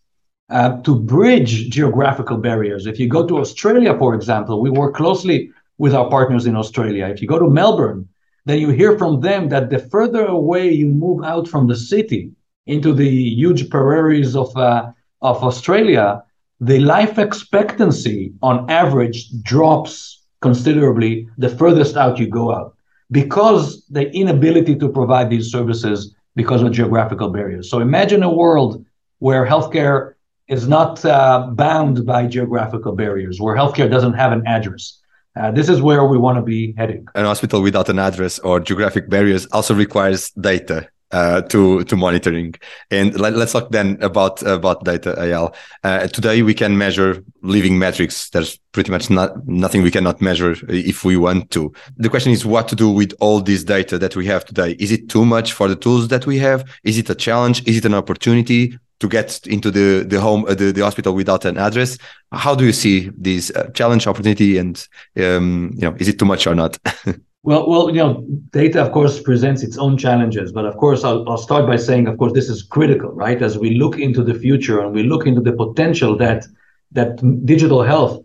uh, 0.52 0.82
to 0.82 0.96
bridge 0.96 1.70
geographical 1.70 2.38
barriers. 2.38 2.86
If 2.86 3.00
you 3.00 3.08
go 3.08 3.26
to 3.26 3.40
Australia, 3.40 3.98
for 3.98 4.14
example, 4.14 4.62
we 4.62 4.70
work 4.70 4.96
closely 4.96 5.50
with 5.78 5.96
our 5.96 6.10
partners 6.10 6.46
in 6.46 6.56
Australia. 6.56 7.08
If 7.08 7.22
you 7.22 7.28
go 7.28 7.40
to 7.40 7.50
Melbourne, 7.50 8.08
then 8.46 8.60
you 8.60 8.70
hear 8.70 8.98
from 8.98 9.22
them 9.22 9.50
that 9.50 9.70
the 9.70 9.80
further 9.80 10.26
away 10.26 10.70
you 10.72 10.88
move 10.88 11.24
out 11.24 11.48
from 11.48 11.68
the 11.68 11.76
city 11.76 12.32
into 12.68 12.94
the 12.94 13.10
huge 13.10 13.70
prairies 13.70 14.36
of, 14.36 14.56
uh, 14.58 14.92
of 15.22 15.44
Australia, 15.44 16.24
the 16.60 16.80
life 16.80 17.18
expectancy 17.18 18.34
on 18.42 18.70
average 18.70 19.30
drops 19.42 20.24
considerably 20.42 21.28
the 21.38 21.50
furthest 21.50 21.96
out 21.98 22.20
you 22.20 22.28
go 22.28 22.54
out 22.54 22.76
because 23.12 23.86
the 23.90 24.12
inability 24.14 24.76
to 24.76 24.90
provide 24.90 25.30
these 25.30 25.52
services 25.52 26.16
because 26.36 26.62
of 26.62 26.72
geographical 26.72 27.30
barriers. 27.30 27.70
So 27.70 27.80
imagine 27.80 28.24
a 28.24 28.34
world 28.34 28.86
where 29.20 29.46
healthcare 29.46 30.14
is 30.52 30.68
not 30.68 31.04
uh, 31.06 31.48
bound 31.54 32.06
by 32.06 32.28
geographical 32.28 32.92
barriers, 32.94 33.40
where 33.40 33.56
healthcare 33.56 33.90
doesn't 33.90 34.14
have 34.14 34.34
an 34.34 34.46
address. 34.46 35.00
Uh, 35.38 35.50
this 35.50 35.70
is 35.70 35.82
where 35.82 36.04
we 36.06 36.18
want 36.18 36.38
to 36.38 36.42
be 36.42 36.74
heading. 36.78 37.08
An 37.16 37.26
hospital 37.26 37.62
without 37.62 37.88
an 37.88 38.00
address 38.00 38.38
or 38.40 38.60
geographic 38.60 39.10
barriers 39.10 39.46
also 39.54 39.74
requires 39.74 40.30
data 40.32 40.90
uh, 41.12 41.42
to 41.44 41.86
to 41.86 41.96
monitoring. 41.96 42.54
And 42.90 43.18
let, 43.18 43.34
us 43.36 43.54
talk 43.54 43.72
then 43.72 43.98
about 44.02 44.44
about 44.44 44.84
data, 44.84 45.16
Eyal. 45.18 45.56
Uh, 45.86 46.08
today 46.08 46.42
we 46.42 46.54
can 46.54 46.78
measure 46.78 47.24
living 47.42 47.80
metrics. 47.80 48.30
There's 48.30 48.60
pretty 48.74 48.92
much 48.92 49.10
not 49.10 49.48
nothing 49.48 49.84
we 49.84 49.92
cannot 49.92 50.22
measure 50.22 50.54
if 50.68 51.06
we 51.06 51.16
want 51.16 51.50
to. 51.52 51.72
The 51.96 52.10
question 52.10 52.34
is 52.34 52.46
what 52.46 52.68
to 52.68 52.76
do 52.76 52.90
with 52.90 53.14
all 53.22 53.40
this 53.40 53.64
data 53.64 53.98
that 54.00 54.18
we 54.18 54.26
have 54.26 54.44
today. 54.44 54.72
Is 54.80 54.92
it 54.92 55.08
too 55.08 55.26
much 55.26 55.54
for 55.54 55.70
the 55.70 55.78
tools 55.78 56.10
that 56.10 56.26
we 56.26 56.40
have? 56.40 56.66
Is 56.84 56.98
it 56.98 57.10
a 57.10 57.16
challenge? 57.16 57.66
Is 57.66 57.78
it 57.78 57.86
an 57.86 57.94
opportunity? 57.94 58.78
To 59.02 59.10
get 59.10 59.48
into 59.48 59.72
the 59.72 60.06
the 60.08 60.22
home 60.22 60.46
uh, 60.46 60.54
the, 60.54 60.72
the 60.72 60.84
hospital 60.84 61.14
without 61.14 61.44
an 61.46 61.58
address, 61.58 61.98
how 62.32 62.54
do 62.56 62.64
you 62.64 62.72
see 62.72 63.10
this 63.18 63.50
uh, 63.50 63.70
challenge 63.74 64.06
opportunity 64.06 64.60
and 64.60 64.88
um, 65.18 65.72
you 65.74 65.82
know 65.82 65.96
is 65.98 66.08
it 66.08 66.20
too 66.20 66.26
much 66.26 66.46
or 66.48 66.56
not? 66.56 66.78
Well, 67.44 67.68
well, 67.68 67.90
you 67.90 67.96
know, 67.96 68.24
data, 68.52 68.84
of 68.84 68.92
course, 68.92 69.20
presents 69.20 69.64
its 69.64 69.76
own 69.76 69.98
challenges. 69.98 70.52
But 70.52 70.66
of 70.66 70.78
course, 70.78 71.04
I'll, 71.04 71.28
I'll 71.28 71.40
start 71.40 71.66
by 71.66 71.76
saying, 71.76 72.08
of 72.08 72.20
course, 72.20 72.34
this 72.34 72.50
is 72.50 72.62
critical, 72.62 73.10
right? 73.14 73.42
As 73.42 73.58
we 73.58 73.72
look 73.72 73.98
into 73.98 74.24
the 74.24 74.36
future 74.36 74.80
and 74.80 74.94
we 74.94 75.02
look 75.02 75.26
into 75.26 75.42
the 75.42 75.54
potential 75.54 76.16
that 76.18 76.46
that 76.92 77.18
digital 77.46 77.82
health 77.82 78.24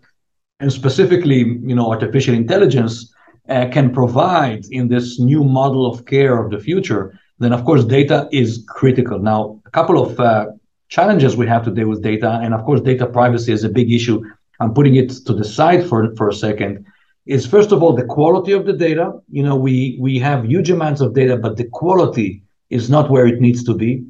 and 0.59 0.71
specifically, 0.71 1.39
you 1.39 1.73
know, 1.73 1.89
artificial 1.89 2.35
intelligence 2.35 3.11
uh, 3.49 3.67
can 3.71 3.91
provide 3.91 4.65
in 4.69 4.87
this 4.87 5.19
new 5.19 5.43
model 5.43 5.85
of 5.85 6.05
care 6.05 6.37
of 6.37 6.51
the 6.51 6.59
future, 6.59 7.17
then 7.39 7.53
of 7.53 7.63
course, 7.65 7.85
data 7.85 8.27
is 8.31 8.63
critical. 8.67 9.19
Now, 9.19 9.59
a 9.65 9.69
couple 9.71 10.01
of 10.01 10.19
uh, 10.19 10.47
challenges 10.89 11.35
we 11.35 11.47
have 11.47 11.63
today 11.63 11.83
with 11.83 12.01
data, 12.01 12.39
and 12.43 12.53
of 12.53 12.63
course, 12.65 12.81
data 12.81 13.05
privacy 13.05 13.51
is 13.51 13.63
a 13.63 13.69
big 13.69 13.91
issue. 13.91 14.23
I'm 14.59 14.73
putting 14.73 14.95
it 14.95 15.09
to 15.25 15.33
the 15.33 15.45
side 15.45 15.87
for 15.87 16.15
for 16.15 16.29
a 16.29 16.33
second 16.33 16.85
is 17.27 17.45
first 17.45 17.71
of 17.71 17.83
all 17.83 17.93
the 17.93 18.05
quality 18.05 18.53
of 18.53 18.65
the 18.65 18.73
data. 18.73 19.11
You 19.29 19.43
know, 19.43 19.55
we 19.55 19.97
we 19.99 20.17
have 20.19 20.45
huge 20.45 20.69
amounts 20.69 21.01
of 21.01 21.13
data, 21.13 21.37
but 21.37 21.57
the 21.57 21.65
quality 21.65 22.41
is 22.69 22.89
not 22.89 23.09
where 23.09 23.27
it 23.27 23.41
needs 23.41 23.63
to 23.65 23.73
be. 23.73 24.03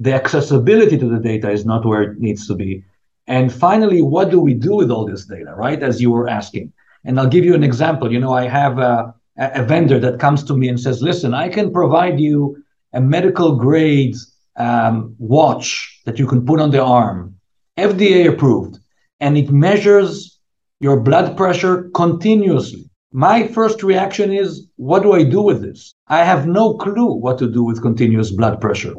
The 0.00 0.12
accessibility 0.12 0.98
to 0.98 1.08
the 1.08 1.20
data 1.20 1.50
is 1.50 1.64
not 1.64 1.86
where 1.86 2.02
it 2.02 2.18
needs 2.18 2.46
to 2.48 2.54
be. 2.54 2.84
And 3.26 3.52
finally, 3.52 4.02
what 4.02 4.30
do 4.30 4.40
we 4.40 4.54
do 4.54 4.74
with 4.74 4.90
all 4.90 5.06
this 5.06 5.24
data, 5.24 5.54
right? 5.56 5.82
As 5.82 6.00
you 6.02 6.10
were 6.10 6.28
asking. 6.28 6.72
And 7.04 7.18
I'll 7.18 7.28
give 7.28 7.44
you 7.44 7.54
an 7.54 7.64
example. 7.64 8.12
You 8.12 8.20
know, 8.20 8.32
I 8.32 8.48
have 8.48 8.78
a, 8.78 9.14
a 9.38 9.62
vendor 9.62 9.98
that 10.00 10.18
comes 10.18 10.42
to 10.44 10.56
me 10.56 10.68
and 10.68 10.78
says, 10.78 11.00
listen, 11.00 11.32
I 11.32 11.48
can 11.48 11.72
provide 11.72 12.18
you 12.18 12.62
a 12.92 13.00
medical 13.00 13.56
grade 13.56 14.16
um, 14.56 15.14
watch 15.18 16.00
that 16.04 16.18
you 16.18 16.26
can 16.26 16.44
put 16.44 16.60
on 16.60 16.70
the 16.70 16.82
arm, 16.82 17.36
FDA 17.78 18.28
approved, 18.28 18.78
and 19.20 19.36
it 19.36 19.50
measures 19.50 20.38
your 20.80 21.00
blood 21.00 21.36
pressure 21.36 21.90
continuously. 21.94 22.88
My 23.12 23.46
first 23.46 23.82
reaction 23.82 24.32
is, 24.32 24.66
what 24.76 25.02
do 25.02 25.12
I 25.12 25.22
do 25.22 25.40
with 25.40 25.62
this? 25.62 25.94
I 26.08 26.24
have 26.24 26.46
no 26.46 26.74
clue 26.74 27.14
what 27.14 27.38
to 27.38 27.50
do 27.50 27.62
with 27.62 27.80
continuous 27.80 28.30
blood 28.30 28.60
pressure, 28.60 28.94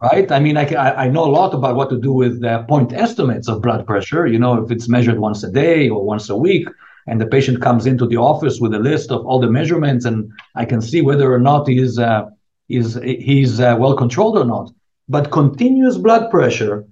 right? 0.00 0.30
I 0.30 0.38
mean, 0.38 0.56
I, 0.56 0.64
I 1.04 1.08
know 1.08 1.24
a 1.24 1.36
lot 1.40 1.54
about 1.54 1.74
what 1.74 1.90
to 1.90 1.98
do 1.98 2.12
with 2.12 2.42
point 2.68 2.92
estimates 2.92 3.48
of 3.48 3.62
blood 3.62 3.86
pressure. 3.86 4.26
You 4.26 4.38
know, 4.38 4.62
if 4.62 4.70
it's 4.70 4.88
measured 4.88 5.18
once 5.18 5.42
a 5.42 5.50
day 5.50 5.88
or 5.88 6.04
once 6.04 6.28
a 6.30 6.36
week, 6.36 6.68
and 7.08 7.20
the 7.20 7.26
patient 7.26 7.62
comes 7.62 7.86
into 7.86 8.06
the 8.06 8.18
office 8.18 8.60
with 8.60 8.74
a 8.74 8.78
list 8.78 9.10
of 9.10 9.26
all 9.26 9.40
the 9.40 9.50
measurements, 9.50 10.04
and 10.04 10.30
I 10.54 10.64
can 10.64 10.80
see 10.80 11.00
whether 11.00 11.32
or 11.32 11.40
not 11.40 11.66
he's 11.66 11.98
uh, 11.98 12.26
is 12.68 13.00
he's 13.02 13.60
uh, 13.60 13.76
well 13.78 13.96
controlled 13.96 14.36
or 14.36 14.44
not. 14.44 14.70
But 15.08 15.30
continuous 15.30 15.96
blood 15.96 16.30
pressure, 16.30 16.86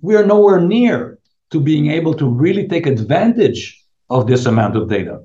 we 0.00 0.16
are 0.16 0.26
nowhere 0.26 0.60
near 0.60 1.18
to 1.50 1.60
being 1.60 1.90
able 1.90 2.14
to 2.14 2.28
really 2.28 2.66
take 2.68 2.86
advantage 2.86 3.82
of 4.08 4.26
this 4.26 4.46
amount 4.46 4.76
of 4.76 4.88
data. 4.88 5.20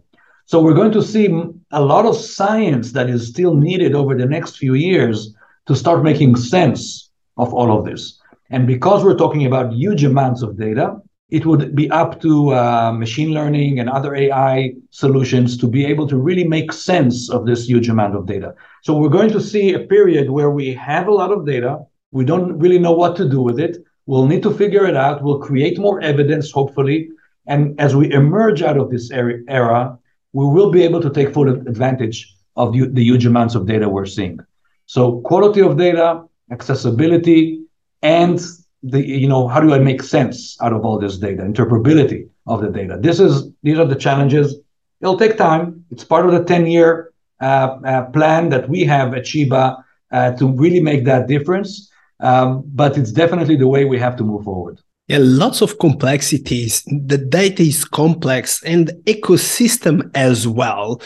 So 0.46 0.62
we're 0.62 0.76
going 0.76 0.92
to 0.92 1.02
see 1.02 1.28
a 1.72 1.82
lot 1.82 2.06
of 2.06 2.16
science 2.16 2.92
that 2.92 3.10
is 3.10 3.28
still 3.28 3.56
needed 3.56 3.96
over 3.96 4.16
the 4.16 4.28
next 4.28 4.58
few 4.58 4.76
years 4.76 5.34
to 5.66 5.76
start 5.76 6.04
making 6.04 6.36
sense 6.36 7.10
of 7.38 7.54
all 7.54 7.76
of 7.76 7.86
this. 7.86 8.20
And 8.52 8.68
because 8.68 9.04
we're 9.04 9.18
talking 9.18 9.48
about 9.48 9.74
huge 9.74 10.04
amounts 10.04 10.44
of 10.44 10.58
data, 10.58 11.02
it 11.30 11.46
would 11.46 11.76
be 11.76 11.90
up 11.90 12.22
to 12.22 12.54
uh, 12.54 12.92
machine 12.92 13.34
learning 13.34 13.80
and 13.80 13.90
other 13.90 14.14
AI 14.16 14.74
solutions 14.92 15.58
to 15.58 15.68
be 15.68 15.84
able 15.86 16.08
to 16.08 16.18
really 16.18 16.48
make 16.48 16.72
sense 16.72 17.32
of 17.32 17.48
this 17.48 17.68
huge 17.68 17.90
amount 17.90 18.16
of 18.16 18.28
data. 18.28 18.54
So 18.84 18.96
we're 18.96 19.10
going 19.10 19.32
to 19.32 19.42
see 19.42 19.74
a 19.74 19.80
period 19.80 20.30
where 20.30 20.52
we 20.52 20.74
have 20.76 21.08
a 21.08 21.12
lot 21.12 21.32
of 21.32 21.48
data. 21.48 21.80
We 22.12 22.26
don't 22.26 22.58
really 22.60 22.80
know 22.80 22.94
what 22.94 23.16
to 23.18 23.30
do 23.30 23.42
with 23.42 23.60
it. 23.60 23.78
We'll 24.06 24.28
need 24.28 24.44
to 24.44 24.54
figure 24.54 24.86
it 24.86 24.96
out. 24.96 25.24
We'll 25.24 25.40
create 25.40 25.80
more 25.80 26.00
evidence, 26.02 26.52
hopefully. 26.52 27.10
And 27.48 27.80
as 27.80 27.96
we 27.96 28.12
emerge 28.12 28.62
out 28.62 28.78
of 28.78 28.90
this 28.90 29.12
era, 29.12 29.98
we 30.34 30.46
will 30.46 30.72
be 30.72 30.84
able 30.84 31.02
to 31.02 31.10
take 31.10 31.34
full 31.34 31.50
advantage 31.50 32.36
of 32.56 32.74
the, 32.74 33.04
huge 33.04 33.26
amounts 33.26 33.56
of 33.56 33.66
data 33.66 33.90
we're 33.90 34.06
seeing. 34.06 34.40
So, 34.86 35.20
quality 35.22 35.62
of 35.62 35.78
data, 35.78 36.24
accessibility, 36.52 37.62
and 38.02 38.40
the 38.84 39.06
you 39.06 39.28
know 39.28 39.48
how 39.48 39.60
do 39.60 39.74
I 39.74 39.80
make 39.80 40.04
sense 40.04 40.58
out 40.62 40.74
of 40.74 40.86
all 40.86 41.00
this 41.00 41.18
data, 41.18 41.42
interpretability 41.42 42.30
of 42.46 42.62
the 42.62 42.70
data. 42.70 42.98
This 43.00 43.20
is 43.20 43.50
these 43.64 43.80
are 43.80 43.86
the 43.86 43.96
challenges. 43.96 44.56
It'll 45.02 45.18
take 45.18 45.38
time. 45.38 45.84
It's 45.92 46.04
part 46.04 46.26
of 46.26 46.32
the 46.32 46.44
10 46.44 46.68
year 46.68 47.14
uh, 47.42 47.78
uh, 47.86 48.06
plan 48.12 48.50
that 48.50 48.70
we 48.70 48.84
have 48.86 49.14
at 49.14 49.28
Sheba 49.28 49.84
uh, 50.12 50.32
to 50.34 50.52
really 50.52 50.80
make 50.80 51.04
that 51.06 51.28
difference. 51.28 51.92
Um, 52.20 52.64
but 52.68 52.98
it's 52.98 53.12
definitely 53.12 53.56
the 53.56 53.68
way 53.68 53.86
we 53.86 54.00
have 54.00 54.16
to 54.18 54.24
move 54.24 54.46
forward. 54.46 54.80
Yeah, 55.08 55.20
lots 55.22 55.62
of 55.62 55.78
complexities. 55.78 56.84
The 56.86 57.18
data 57.18 57.62
is 57.62 57.86
complex 57.86 58.64
and 58.64 58.88
the 58.88 58.94
ecosystem 59.06 60.10
as 60.16 60.48
well, 60.48 61.02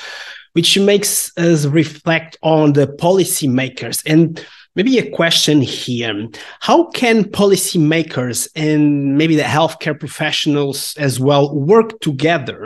which 0.53 0.79
makes 0.79 1.37
us 1.37 1.65
reflect 1.65 2.37
on 2.41 2.73
the 2.73 2.87
policymakers 2.87 4.01
and 4.05 4.45
Maybe 4.79 4.97
a 4.97 5.09
question 5.11 5.59
here. 5.59 6.29
How 6.61 6.85
can 6.91 7.25
policymakers 7.25 8.47
and 8.55 9.17
maybe 9.17 9.35
the 9.35 9.43
healthcare 9.43 9.99
professionals 9.99 10.95
as 10.95 11.19
well 11.19 11.53
work 11.53 11.99
together 11.99 12.65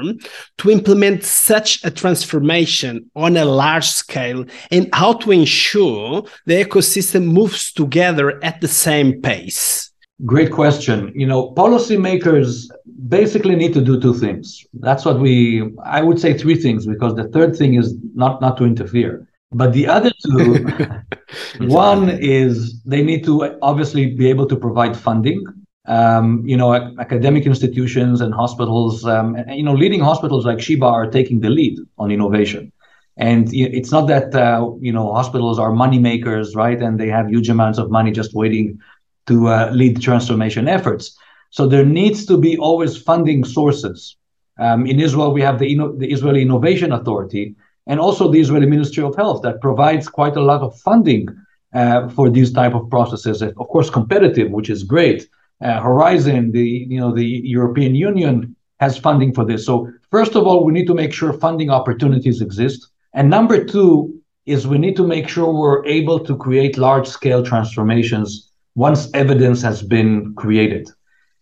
to 0.60 0.70
implement 0.70 1.24
such 1.24 1.84
a 1.84 1.90
transformation 1.90 3.10
on 3.16 3.36
a 3.36 3.46
large 3.46 3.88
scale 3.88 4.46
and 4.70 4.90
how 4.94 5.14
to 5.14 5.32
ensure 5.32 6.22
the 6.46 6.64
ecosystem 6.64 7.24
moves 7.26 7.74
together 7.74 8.40
at 8.44 8.62
the 8.62 8.68
same 8.68 9.20
pace? 9.20 9.90
Great 10.24 10.52
question. 10.52 11.12
You 11.16 11.26
know, 11.26 11.52
policymakers 11.54 12.68
basically 13.10 13.56
need 13.56 13.74
to 13.74 13.82
do 13.82 14.00
two 14.00 14.14
things. 14.14 14.64
That's 14.76 15.04
what 15.04 15.20
we 15.20 15.74
I 15.84 16.04
would 16.04 16.20
say 16.20 16.38
three 16.38 16.62
things 16.62 16.86
because 16.86 17.16
the 17.16 17.30
third 17.30 17.56
thing 17.56 17.74
is 17.74 17.96
not 18.14 18.40
not 18.40 18.56
to 18.58 18.66
interfere. 18.66 19.28
But 19.54 19.74
the 19.74 19.88
other 19.88 20.12
two, 20.26 20.66
one 21.60 22.10
is 22.10 22.82
they 22.84 23.04
need 23.04 23.24
to 23.26 23.58
obviously 23.62 24.16
be 24.16 24.30
able 24.30 24.46
to 24.48 24.56
provide 24.56 24.96
funding. 24.98 25.44
Um, 25.86 26.44
you 26.46 26.56
know, 26.56 26.74
academic 27.00 27.46
institutions 27.46 28.22
and 28.22 28.34
hospitals, 28.34 29.06
um, 29.06 29.36
and, 29.36 29.56
you 29.58 29.64
know, 29.64 29.74
leading 29.74 30.00
hospitals 30.00 30.46
like 30.46 30.62
Sheba 30.62 30.86
are 30.86 31.12
taking 31.12 31.42
the 31.42 31.50
lead 31.50 31.78
on 31.98 32.10
innovation. 32.10 32.72
And 33.18 33.54
it's 33.54 33.92
not 33.92 34.08
that 34.08 34.34
uh, 34.34 34.72
you 34.80 34.92
know 34.92 35.14
hospitals 35.14 35.60
are 35.60 35.72
money 35.72 36.00
makers, 36.00 36.56
right? 36.56 36.82
And 36.82 37.00
they 37.00 37.10
have 37.10 37.30
huge 37.30 37.50
amounts 37.50 37.78
of 37.78 37.92
money 37.92 38.12
just 38.12 38.34
waiting 38.34 38.80
to 39.28 39.48
uh, 39.50 39.70
lead 39.72 40.02
transformation 40.02 40.68
efforts. 40.68 41.18
So 41.52 41.68
there 41.68 41.86
needs 41.86 42.26
to 42.26 42.38
be 42.38 42.58
always 42.58 42.98
funding 42.98 43.44
sources. 43.44 44.18
Um, 44.60 44.88
in 44.88 45.00
Israel, 45.00 45.32
we 45.32 45.42
have 45.42 45.60
the, 45.60 45.68
the 45.98 46.12
Israeli 46.12 46.42
Innovation 46.42 46.92
Authority, 46.92 47.56
and 47.88 48.00
also 48.00 48.32
the 48.32 48.40
Israeli 48.40 48.66
Ministry 48.66 49.04
of 49.04 49.16
Health 49.16 49.42
that 49.44 49.62
provides 49.62 50.08
quite 50.08 50.36
a 50.36 50.42
lot 50.42 50.62
of 50.62 50.80
funding 50.80 51.28
uh, 51.74 52.08
for 52.10 52.30
these 52.30 52.52
type 52.52 52.74
of 52.74 52.90
processes. 52.90 53.42
Of 53.42 53.68
course, 53.68 53.90
competitive, 53.90 54.52
which 54.52 54.70
is 54.70 54.84
great. 54.84 55.28
Uh, 55.62 55.80
Horizon, 55.82 56.52
the 56.52 56.68
you 56.90 57.00
know 57.00 57.14
the 57.14 57.26
European 57.26 57.96
Union 57.96 58.56
has 58.80 58.98
funding 58.98 59.34
for 59.34 59.46
this. 59.46 59.66
So 59.66 59.92
first 60.12 60.36
of 60.36 60.46
all, 60.46 60.64
we 60.64 60.74
need 60.74 60.88
to 60.88 60.94
make 60.94 61.14
sure 61.14 61.34
funding 61.34 61.70
opportunities 61.70 62.42
exist, 62.42 62.88
and 63.14 63.30
number 63.30 63.64
two 63.64 64.20
is 64.46 64.68
we 64.68 64.78
need 64.78 64.96
to 64.98 65.08
make 65.08 65.30
sure 65.30 65.54
we're 65.54 65.86
able 65.86 66.20
to 66.20 66.36
create 66.36 66.78
large 66.78 67.08
scale 67.08 67.44
transformations 67.44 68.52
once 68.76 69.10
evidence 69.14 69.62
has 69.62 69.82
been 69.82 70.34
created. 70.36 70.90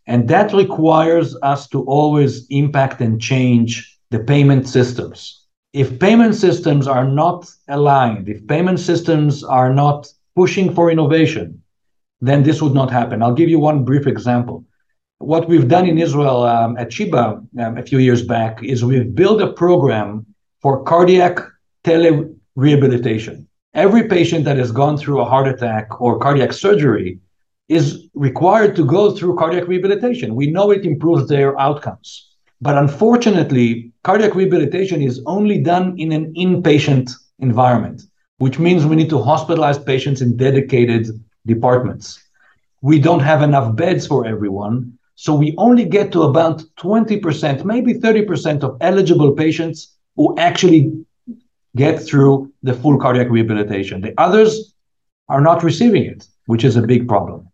And 0.05 0.27
that 0.27 0.53
requires 0.53 1.35
us 1.41 1.67
to 1.69 1.83
always 1.85 2.45
impact 2.49 3.01
and 3.01 3.19
change 3.19 3.97
the 4.11 4.19
payment 4.19 4.67
systems 4.67 5.40
if 5.73 5.99
payment 5.99 6.35
systems 6.35 6.87
are 6.87 7.07
not 7.07 7.49
aligned, 7.67 8.27
if 8.27 8.45
payment 8.47 8.79
systems 8.79 9.43
are 9.43 9.73
not 9.73 10.11
pushing 10.35 10.73
for 10.73 10.91
innovation, 10.91 11.61
then 12.19 12.43
this 12.43 12.61
would 12.61 12.73
not 12.73 12.91
happen. 12.91 13.23
I'll 13.23 13.33
give 13.33 13.49
you 13.49 13.59
one 13.59 13.83
brief 13.85 14.05
example. 14.05 14.65
What 15.19 15.47
we've 15.47 15.67
done 15.67 15.87
in 15.87 15.97
Israel 15.97 16.43
um, 16.43 16.77
at 16.77 16.91
Sheba 16.91 17.41
um, 17.59 17.77
a 17.77 17.83
few 17.83 17.99
years 17.99 18.23
back 18.23 18.63
is 18.63 18.83
we've 18.83 19.13
built 19.13 19.41
a 19.41 19.53
program 19.53 20.25
for 20.61 20.83
cardiac 20.83 21.39
tele 21.83 22.29
rehabilitation. 22.55 23.47
Every 23.73 24.07
patient 24.07 24.43
that 24.45 24.57
has 24.57 24.71
gone 24.71 24.97
through 24.97 25.21
a 25.21 25.25
heart 25.25 25.47
attack 25.47 26.01
or 26.01 26.19
cardiac 26.19 26.53
surgery 26.53 27.19
is 27.69 28.09
required 28.13 28.75
to 28.75 28.85
go 28.85 29.11
through 29.11 29.37
cardiac 29.37 29.67
rehabilitation. 29.67 30.35
We 30.35 30.47
know 30.51 30.71
it 30.71 30.85
improves 30.85 31.29
their 31.29 31.57
outcomes. 31.59 32.30
But 32.61 32.77
unfortunately, 32.77 33.91
cardiac 34.03 34.35
rehabilitation 34.35 35.01
is 35.01 35.21
only 35.25 35.57
done 35.57 35.95
in 35.97 36.11
an 36.11 36.31
inpatient 36.35 37.11
environment, 37.39 38.03
which 38.37 38.59
means 38.59 38.85
we 38.85 38.95
need 38.95 39.09
to 39.09 39.15
hospitalize 39.15 39.83
patients 39.83 40.21
in 40.21 40.37
dedicated 40.37 41.07
departments. 41.47 42.23
We 42.81 42.99
don't 42.99 43.19
have 43.21 43.41
enough 43.41 43.75
beds 43.75 44.05
for 44.05 44.27
everyone. 44.27 44.97
So 45.15 45.33
we 45.33 45.55
only 45.57 45.85
get 45.85 46.11
to 46.13 46.23
about 46.23 46.63
20%, 46.77 47.65
maybe 47.65 47.95
30% 47.95 48.63
of 48.63 48.77
eligible 48.81 49.31
patients 49.33 49.95
who 50.15 50.37
actually 50.37 50.91
get 51.75 51.99
through 51.99 52.51
the 52.61 52.73
full 52.73 52.99
cardiac 52.99 53.29
rehabilitation. 53.29 54.01
The 54.01 54.13
others 54.19 54.73
are 55.29 55.41
not 55.41 55.63
receiving 55.63 56.05
it, 56.05 56.27
which 56.45 56.63
is 56.63 56.75
a 56.75 56.81
big 56.81 57.07
problem. 57.07 57.47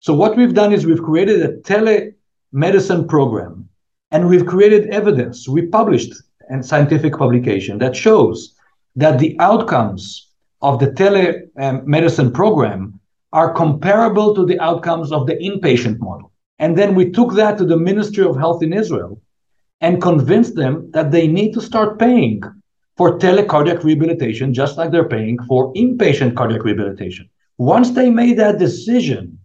So 0.00 0.14
what 0.14 0.36
we've 0.36 0.54
done 0.54 0.72
is 0.72 0.84
we've 0.84 1.02
created 1.02 1.42
a 1.42 1.56
telemedicine 1.58 3.08
program 3.08 3.68
and 4.12 4.28
we've 4.28 4.46
created 4.46 4.90
evidence. 4.90 5.48
We 5.48 5.62
published 5.62 6.12
a 6.50 6.62
scientific 6.62 7.16
publication 7.16 7.78
that 7.78 7.96
shows 7.96 8.54
that 8.94 9.18
the 9.18 9.36
outcomes 9.40 10.28
of 10.60 10.78
the 10.78 10.88
telemedicine 10.88 12.32
program 12.32 13.00
are 13.32 13.54
comparable 13.54 14.34
to 14.34 14.44
the 14.44 14.60
outcomes 14.60 15.10
of 15.10 15.26
the 15.26 15.34
inpatient 15.36 15.98
model. 15.98 16.30
And 16.58 16.76
then 16.76 16.94
we 16.94 17.10
took 17.10 17.32
that 17.34 17.56
to 17.58 17.64
the 17.64 17.78
Ministry 17.78 18.24
of 18.24 18.36
Health 18.36 18.62
in 18.62 18.72
Israel 18.72 19.20
and 19.80 20.00
convinced 20.00 20.54
them 20.54 20.90
that 20.92 21.10
they 21.10 21.26
need 21.26 21.52
to 21.54 21.60
start 21.60 21.98
paying 21.98 22.42
for 22.96 23.18
telecardiac 23.18 23.82
rehabilitation, 23.82 24.52
just 24.52 24.76
like 24.76 24.90
they're 24.90 25.08
paying 25.08 25.38
for 25.48 25.72
inpatient 25.72 26.36
cardiac 26.36 26.62
rehabilitation. 26.62 27.28
Once 27.56 27.90
they 27.90 28.10
made 28.10 28.36
that 28.38 28.58
decision, 28.58 29.38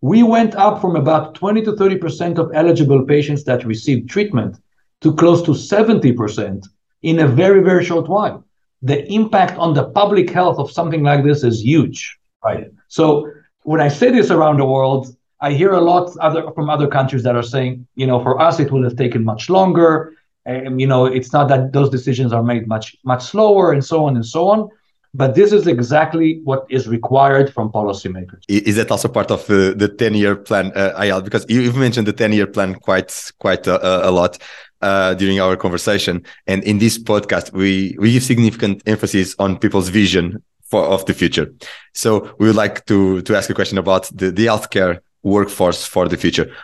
we 0.00 0.22
went 0.22 0.54
up 0.54 0.80
from 0.80 0.96
about 0.96 1.34
20 1.34 1.62
to 1.62 1.72
30% 1.72 2.38
of 2.38 2.50
eligible 2.54 3.04
patients 3.04 3.44
that 3.44 3.64
received 3.66 4.08
treatment 4.08 4.56
to 5.02 5.14
close 5.14 5.42
to 5.42 5.52
70% 5.52 6.66
in 7.02 7.18
a 7.20 7.26
very, 7.26 7.62
very 7.62 7.84
short 7.84 8.08
while. 8.08 8.44
The 8.82 9.06
impact 9.12 9.58
on 9.58 9.74
the 9.74 9.84
public 9.90 10.30
health 10.30 10.58
of 10.58 10.70
something 10.70 11.02
like 11.02 11.24
this 11.24 11.44
is 11.44 11.62
huge, 11.62 12.18
right? 12.42 12.70
So 12.88 13.30
when 13.64 13.80
I 13.80 13.88
say 13.88 14.10
this 14.10 14.30
around 14.30 14.58
the 14.58 14.64
world, 14.64 15.14
I 15.42 15.52
hear 15.52 15.72
a 15.72 15.80
lot 15.80 16.14
other 16.20 16.50
from 16.52 16.68
other 16.68 16.86
countries 16.86 17.22
that 17.22 17.36
are 17.36 17.42
saying, 17.42 17.86
you 17.94 18.06
know, 18.06 18.22
for 18.22 18.40
us 18.40 18.60
it 18.60 18.70
would 18.72 18.84
have 18.84 18.96
taken 18.96 19.24
much 19.24 19.48
longer. 19.48 20.14
And, 20.46 20.80
you 20.80 20.86
know, 20.86 21.04
it's 21.06 21.32
not 21.32 21.48
that 21.48 21.72
those 21.72 21.90
decisions 21.90 22.32
are 22.32 22.42
made 22.42 22.66
much 22.66 22.96
much 23.04 23.22
slower, 23.24 23.72
and 23.72 23.84
so 23.84 24.04
on 24.06 24.16
and 24.16 24.24
so 24.24 24.48
on. 24.48 24.68
But 25.12 25.34
this 25.34 25.52
is 25.52 25.66
exactly 25.66 26.40
what 26.44 26.66
is 26.68 26.86
required 26.86 27.52
from 27.52 27.70
policymakers. 27.72 28.42
Is 28.48 28.76
that 28.76 28.90
also 28.90 29.08
part 29.08 29.30
of 29.30 29.40
uh, 29.50 29.74
the 29.74 29.92
10 29.98 30.14
year 30.14 30.36
plan, 30.36 30.72
uh, 30.76 30.94
Eyal? 31.00 31.24
Because 31.24 31.44
you've 31.48 31.76
mentioned 31.76 32.06
the 32.06 32.12
10 32.12 32.32
year 32.32 32.46
plan 32.46 32.76
quite, 32.76 33.32
quite 33.40 33.66
uh, 33.66 33.80
uh, 33.82 34.02
a 34.04 34.10
lot 34.10 34.38
uh, 34.82 35.14
during 35.14 35.40
our 35.40 35.56
conversation. 35.56 36.24
And 36.46 36.62
in 36.62 36.78
this 36.78 36.96
podcast, 36.96 37.52
we, 37.52 37.96
we 37.98 38.12
give 38.12 38.22
significant 38.22 38.82
emphasis 38.86 39.34
on 39.40 39.58
people's 39.58 39.88
vision 39.88 40.42
for, 40.62 40.84
of 40.84 41.04
the 41.06 41.14
future. 41.14 41.52
So 41.92 42.32
we 42.38 42.46
would 42.46 42.56
like 42.56 42.86
to, 42.86 43.20
to 43.22 43.36
ask 43.36 43.50
a 43.50 43.54
question 43.54 43.78
about 43.78 44.04
the, 44.16 44.30
the 44.30 44.46
healthcare 44.46 45.00
workforce 45.24 45.84
for 45.84 46.08
the 46.08 46.16
future. 46.16 46.54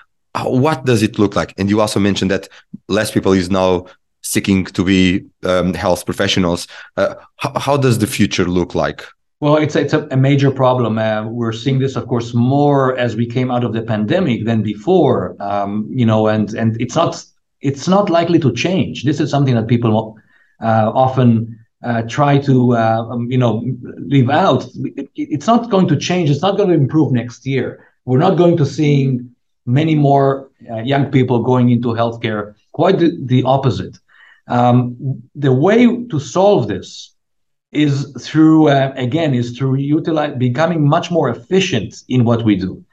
What 0.45 0.85
does 0.85 1.03
it 1.03 1.19
look 1.19 1.35
like? 1.35 1.53
And 1.59 1.69
you 1.69 1.81
also 1.81 1.99
mentioned 1.99 2.31
that 2.31 2.49
less 2.89 3.11
people 3.11 3.33
is 3.33 3.51
now 3.51 3.87
seeking 4.27 4.65
to 4.65 4.85
be 4.85 5.25
um, 5.45 5.75
health 5.75 6.05
professionals. 6.05 6.67
Uh, 6.97 7.15
how, 7.37 7.59
how, 7.59 7.77
does 7.77 7.99
the 7.99 8.07
future 8.07 8.45
look 8.45 8.75
like? 8.75 9.05
Well, 9.41 9.57
it's 9.57 9.77
it's 9.77 9.93
a, 9.93 10.09
a 10.11 10.17
major 10.17 10.51
problem. 10.51 10.99
Uh, 10.99 11.27
we're 11.29 11.53
seeing 11.53 11.79
this, 11.79 11.97
of 11.97 12.07
course, 12.09 12.35
more 12.35 12.97
as 12.99 13.17
we 13.17 13.27
came 13.27 13.51
out 13.51 13.65
of 13.65 13.73
the 13.73 13.83
pandemic 13.83 14.45
than 14.45 14.63
before. 14.63 15.37
Um, 15.41 15.89
you 15.91 16.07
know, 16.07 16.27
and 16.27 16.55
and 16.55 16.81
it's 16.81 16.97
not 16.97 17.25
it's 17.61 17.87
not 17.87 18.11
likely 18.11 18.39
to 18.41 18.53
change. 18.53 19.05
This 19.05 19.21
is 19.21 19.31
something 19.31 19.55
that 19.55 19.69
people 19.69 20.17
uh, 20.63 20.91
often 20.95 21.59
uh, 21.85 22.03
try 22.03 22.39
to 22.39 22.75
uh, 22.75 23.07
um, 23.11 23.31
you 23.31 23.39
know 23.39 23.63
leave 23.99 24.31
out. 24.31 24.67
It, 24.97 25.11
it's 25.15 25.47
not 25.47 25.71
going 25.71 25.89
to 25.89 25.97
change. 25.97 26.31
It's 26.31 26.43
not 26.43 26.57
going 26.57 26.71
to 26.71 26.75
improve 26.75 27.13
next 27.13 27.47
year. 27.47 27.87
We're 28.07 28.25
not 28.27 28.37
going 28.37 28.57
to 28.57 28.67
seeing 28.67 29.31
many 29.67 29.95
more 29.95 30.51
uh, 30.71 30.77
young 30.77 31.11
people 31.11 31.43
going 31.43 31.71
into 31.71 31.89
healthcare. 31.89 32.55
Quite 32.73 32.99
the, 32.99 33.19
the 33.21 33.43
opposite. 33.43 33.99
Um, 34.49 35.23
the 35.35 35.53
way 35.53 35.87
to 36.07 36.19
solve 36.21 36.69
this 36.69 37.15
is 37.73 38.13
through, 38.21 38.69
uh, 38.69 38.93
again, 38.97 39.35
is 39.35 39.57
through 39.59 39.77
utilize, 39.77 40.35
becoming 40.39 40.87
much 40.89 41.11
more 41.11 41.29
efficient 41.29 41.95
in 42.09 42.25
what 42.25 42.45
we 42.45 42.57
do. 42.57 42.85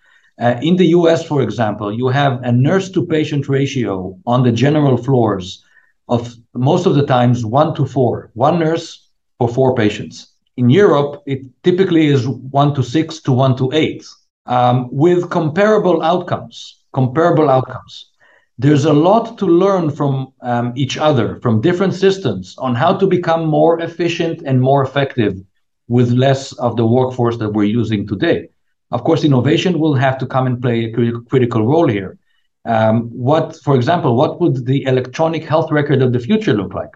Uh, 0.41 0.55
in 0.61 0.75
the 0.77 0.87
US, 0.87 1.23
for 1.25 1.41
example, 1.41 1.93
you 1.93 2.07
have 2.07 2.41
a 2.43 2.51
nurse 2.51 2.89
to 2.91 3.05
patient 3.05 3.47
ratio 3.47 4.17
on 4.25 4.43
the 4.43 4.51
general 4.51 4.97
floors 4.97 5.63
of 6.09 6.33
most 6.53 6.85
of 6.85 6.95
the 6.95 7.05
times 7.05 7.45
one 7.45 7.73
to 7.75 7.85
four, 7.85 8.31
one 8.33 8.59
nurse 8.59 9.09
for 9.37 9.47
four 9.47 9.75
patients. 9.75 10.33
In 10.57 10.69
Europe, 10.69 11.21
it 11.25 11.41
typically 11.63 12.07
is 12.07 12.27
one 12.27 12.73
to 12.75 12.83
six 12.83 13.21
to 13.21 13.31
one 13.31 13.55
to 13.57 13.71
eight. 13.73 14.03
um, 14.45 14.89
with 14.91 15.29
comparable 15.29 16.01
outcomes. 16.01 16.83
Comparable 16.93 17.49
outcomes. 17.49 18.11
There's 18.59 18.85
a 18.85 18.93
lot 18.93 19.37
to 19.39 19.45
learn 19.45 19.89
from 19.89 20.31
um, 20.41 20.73
each 20.75 20.97
other, 20.97 21.39
from 21.41 21.61
different 21.61 21.95
systems, 21.95 22.55
on 22.59 22.75
how 22.75 22.95
to 22.97 23.07
become 23.07 23.45
more 23.45 23.79
efficient 23.79 24.43
and 24.45 24.61
more 24.61 24.83
effective 24.83 25.41
with 25.87 26.11
less 26.11 26.53
of 26.53 26.77
the 26.77 26.85
workforce 26.85 27.37
that 27.37 27.49
we're 27.49 27.63
using 27.63 28.07
today. 28.07 28.49
Of 28.91 29.03
course, 29.03 29.23
innovation 29.23 29.79
will 29.79 29.95
have 29.95 30.19
to 30.19 30.27
come 30.27 30.45
and 30.45 30.61
play 30.61 30.85
a 30.85 30.91
critical 31.31 31.65
role 31.65 31.87
here. 31.87 32.17
Um, 32.65 33.09
what, 33.09 33.57
for 33.63 33.75
example, 33.75 34.15
what 34.15 34.39
would 34.39 34.65
the 34.65 34.83
electronic 34.85 35.43
health 35.43 35.71
record 35.71 36.01
of 36.01 36.13
the 36.13 36.19
future 36.19 36.53
look 36.53 36.73
like? 36.73 36.91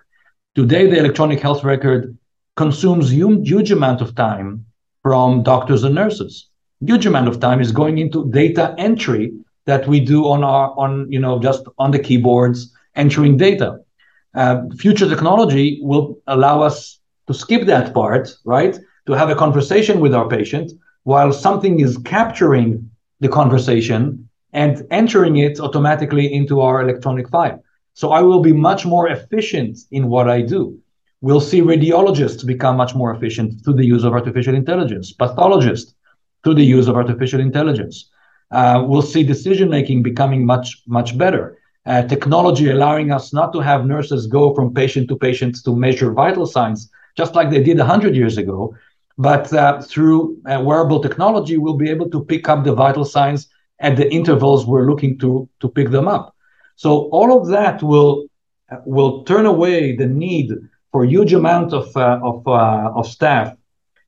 Today, 0.55 0.87
the 0.87 0.99
electronic 0.99 1.39
health 1.39 1.63
record 1.63 2.17
consumes 2.55 3.11
huge, 3.11 3.47
huge 3.49 3.71
amount 3.71 4.01
of 4.01 4.15
time 4.15 4.65
from 5.01 5.43
doctors 5.43 5.83
and 5.83 5.95
nurses. 5.95 6.49
Huge 6.85 7.07
amount 7.07 7.27
of 7.27 7.39
time 7.39 7.61
is 7.61 7.71
going 7.71 7.97
into 7.97 8.29
data 8.31 8.75
entry 8.77 9.33
that 9.67 9.87
we 9.87 9.99
do 9.99 10.27
on 10.27 10.43
our 10.43 10.73
on 10.77 10.91
you 11.11 11.19
know 11.19 11.39
just 11.39 11.63
on 11.77 11.91
the 11.91 11.99
keyboards 11.99 12.73
entering 12.95 13.37
data. 13.37 13.79
Uh, 14.33 14.63
future 14.77 15.07
technology 15.07 15.79
will 15.83 16.19
allow 16.27 16.61
us 16.61 16.99
to 17.27 17.33
skip 17.33 17.65
that 17.65 17.93
part, 17.93 18.29
right? 18.45 18.79
To 19.05 19.13
have 19.13 19.29
a 19.29 19.35
conversation 19.35 19.99
with 19.99 20.13
our 20.13 20.27
patient 20.27 20.71
while 21.03 21.31
something 21.31 21.79
is 21.79 21.97
capturing 21.99 22.89
the 23.19 23.29
conversation 23.29 24.27
and 24.53 24.85
entering 24.91 25.37
it 25.37 25.59
automatically 25.59 26.33
into 26.33 26.61
our 26.61 26.81
electronic 26.81 27.29
file. 27.29 27.63
So 27.93 28.11
I 28.11 28.21
will 28.21 28.41
be 28.41 28.53
much 28.53 28.85
more 28.85 29.07
efficient 29.07 29.79
in 29.91 30.07
what 30.07 30.29
I 30.29 30.41
do. 30.41 30.77
We'll 31.21 31.47
see 31.49 31.61
radiologists 31.61 32.45
become 32.45 32.77
much 32.77 32.93
more 32.93 33.13
efficient 33.15 33.63
through 33.63 33.73
the 33.75 33.85
use 33.85 34.03
of 34.03 34.13
artificial 34.13 34.55
intelligence, 34.55 35.11
pathologists 35.11 35.95
through 36.43 36.55
the 36.55 36.71
use 36.77 36.87
of 36.87 36.95
artificial 36.95 37.39
intelligence. 37.39 38.09
Uh, 38.51 38.83
we'll 38.85 39.01
see 39.01 39.23
decision 39.23 39.69
making 39.69 40.03
becoming 40.03 40.45
much, 40.45 40.83
much 40.87 41.17
better. 41.17 41.57
Uh, 41.85 42.03
technology 42.03 42.69
allowing 42.69 43.11
us 43.11 43.33
not 43.33 43.53
to 43.53 43.59
have 43.59 43.85
nurses 43.85 44.27
go 44.27 44.53
from 44.53 44.73
patient 44.73 45.07
to 45.07 45.15
patient 45.17 45.57
to 45.63 45.75
measure 45.75 46.11
vital 46.11 46.45
signs, 46.45 46.89
just 47.15 47.35
like 47.35 47.49
they 47.49 47.63
did 47.63 47.77
100 47.77 48.15
years 48.15 48.37
ago. 48.37 48.75
But 49.17 49.51
uh, 49.53 49.81
through 49.81 50.37
uh, 50.45 50.61
wearable 50.63 51.01
technology, 51.01 51.57
we'll 51.57 51.77
be 51.77 51.89
able 51.89 52.09
to 52.09 52.23
pick 52.23 52.49
up 52.49 52.63
the 52.63 52.73
vital 52.73 53.05
signs 53.05 53.47
at 53.79 53.95
the 53.95 54.11
intervals 54.11 54.65
we're 54.65 54.85
looking 54.85 55.17
to, 55.19 55.47
to 55.59 55.69
pick 55.69 55.89
them 55.89 56.07
up. 56.07 56.35
So 56.75 57.09
all 57.09 57.41
of 57.41 57.47
that 57.47 57.81
will, 57.81 58.27
will 58.85 59.23
turn 59.23 59.45
away 59.45 59.95
the 59.95 60.07
need 60.07 60.51
for 60.91 61.05
huge 61.05 61.33
amount 61.33 61.73
of, 61.73 61.95
uh, 61.95 62.19
of, 62.23 62.47
uh, 62.47 62.91
of 62.95 63.07
staff. 63.07 63.55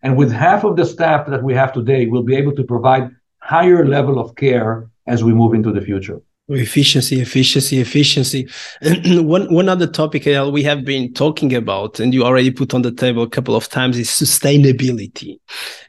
And 0.02 0.16
with 0.16 0.32
half 0.32 0.64
of 0.64 0.76
the 0.76 0.86
staff 0.86 1.28
that 1.28 1.44
we 1.44 1.54
have 1.54 1.74
today, 1.74 2.06
we'll 2.06 2.24
be 2.24 2.36
able 2.36 2.56
to 2.56 2.64
provide 2.64 3.10
higher 3.40 3.86
level 3.86 4.20
of 4.20 4.36
care 4.36 4.90
as 5.08 5.24
we 5.24 5.34
move 5.34 5.54
into 5.54 5.72
the 5.72 5.82
future. 5.82 6.22
Efficiency 6.52 7.22
efficiency 7.22 7.80
efficiency. 7.80 8.48
One 9.22 9.54
one 9.54 9.70
other 9.70 9.86
topic 9.86 10.26
uh, 10.26 10.50
we 10.52 10.64
have 10.64 10.84
been 10.84 11.14
talking 11.14 11.54
about 11.54 12.00
and 12.00 12.12
you 12.12 12.24
already 12.24 12.50
put 12.50 12.74
on 12.74 12.82
the 12.82 12.92
table 12.92 13.22
a 13.22 13.30
couple 13.30 13.56
of 13.56 13.70
times 13.70 14.00
is 14.00 14.10
sustainability. 14.10 15.40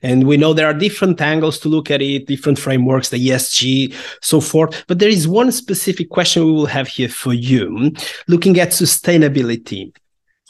And 0.02 0.26
we 0.26 0.36
know 0.36 0.52
there 0.52 0.66
are 0.66 0.74
different 0.74 1.18
angles 1.22 1.58
to 1.60 1.70
look 1.70 1.90
at 1.90 2.02
it 2.02 2.26
different 2.26 2.58
frameworks 2.58 3.08
the 3.08 3.28
esg 3.28 3.94
so 4.20 4.38
forth. 4.38 4.84
But 4.86 4.98
there 4.98 5.08
is 5.08 5.26
one 5.26 5.50
specific 5.50 6.10
question 6.10 6.44
we 6.44 6.52
will 6.52 6.66
have 6.66 6.88
here 6.88 7.08
for 7.08 7.32
you. 7.32 7.92
Looking 8.28 8.60
at 8.60 8.68
sustainability 8.68 9.92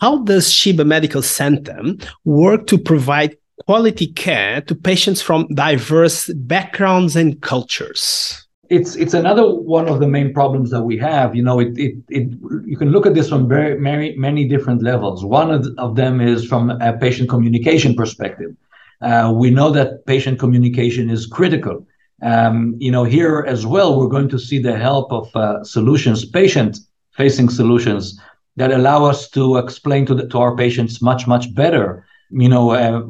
how 0.01 0.17
does 0.25 0.51
Sheba 0.51 0.85
Medical 0.85 1.21
Center 1.21 1.79
work 2.25 2.67
to 2.69 2.79
provide 2.79 3.37
quality 3.67 4.07
care 4.07 4.61
to 4.63 4.75
patients 4.75 5.23
from 5.23 5.47
diverse 5.55 6.29
backgrounds 6.35 7.17
and 7.17 7.41
cultures? 7.41 8.47
it's 8.71 8.95
it's 8.95 9.15
another 9.15 9.53
one 9.53 9.89
of 9.89 9.99
the 9.99 10.07
main 10.07 10.33
problems 10.33 10.71
that 10.71 10.83
we 10.83 10.97
have. 10.97 11.35
You 11.35 11.43
know, 11.43 11.59
it 11.59 11.77
it, 11.77 11.97
it 12.09 12.29
you 12.65 12.77
can 12.79 12.91
look 12.91 13.05
at 13.05 13.15
this 13.15 13.29
from 13.29 13.49
very 13.49 13.79
many 13.79 14.17
many 14.17 14.47
different 14.49 14.83
levels. 14.83 15.25
One 15.25 15.51
of, 15.51 15.67
of 15.77 15.97
them 15.97 16.21
is 16.21 16.47
from 16.47 16.71
a 16.71 16.97
patient 16.97 17.29
communication 17.29 17.95
perspective. 17.95 18.57
Uh, 19.01 19.33
we 19.35 19.51
know 19.51 19.71
that 19.71 20.07
patient 20.07 20.39
communication 20.39 21.11
is 21.11 21.27
critical. 21.27 21.87
Um, 22.23 22.77
you 22.79 22.93
know, 22.93 23.05
here 23.05 23.45
as 23.49 23.67
well, 23.67 23.99
we're 23.99 24.09
going 24.09 24.29
to 24.29 24.39
see 24.39 24.59
the 24.59 24.77
help 24.77 25.11
of 25.11 25.35
uh, 25.35 25.65
solutions, 25.65 26.25
patient-facing 26.25 27.49
solutions 27.49 28.21
that 28.57 28.71
allow 28.71 29.05
us 29.05 29.29
to 29.31 29.57
explain 29.57 30.05
to 30.07 30.15
the, 30.15 30.29
to 30.29 30.39
our 30.39 30.55
patients 30.55 31.03
much 31.03 31.27
much 31.27 31.53
better. 31.55 32.07
You 32.31 32.49
know, 32.49 32.71
uh, 32.71 33.03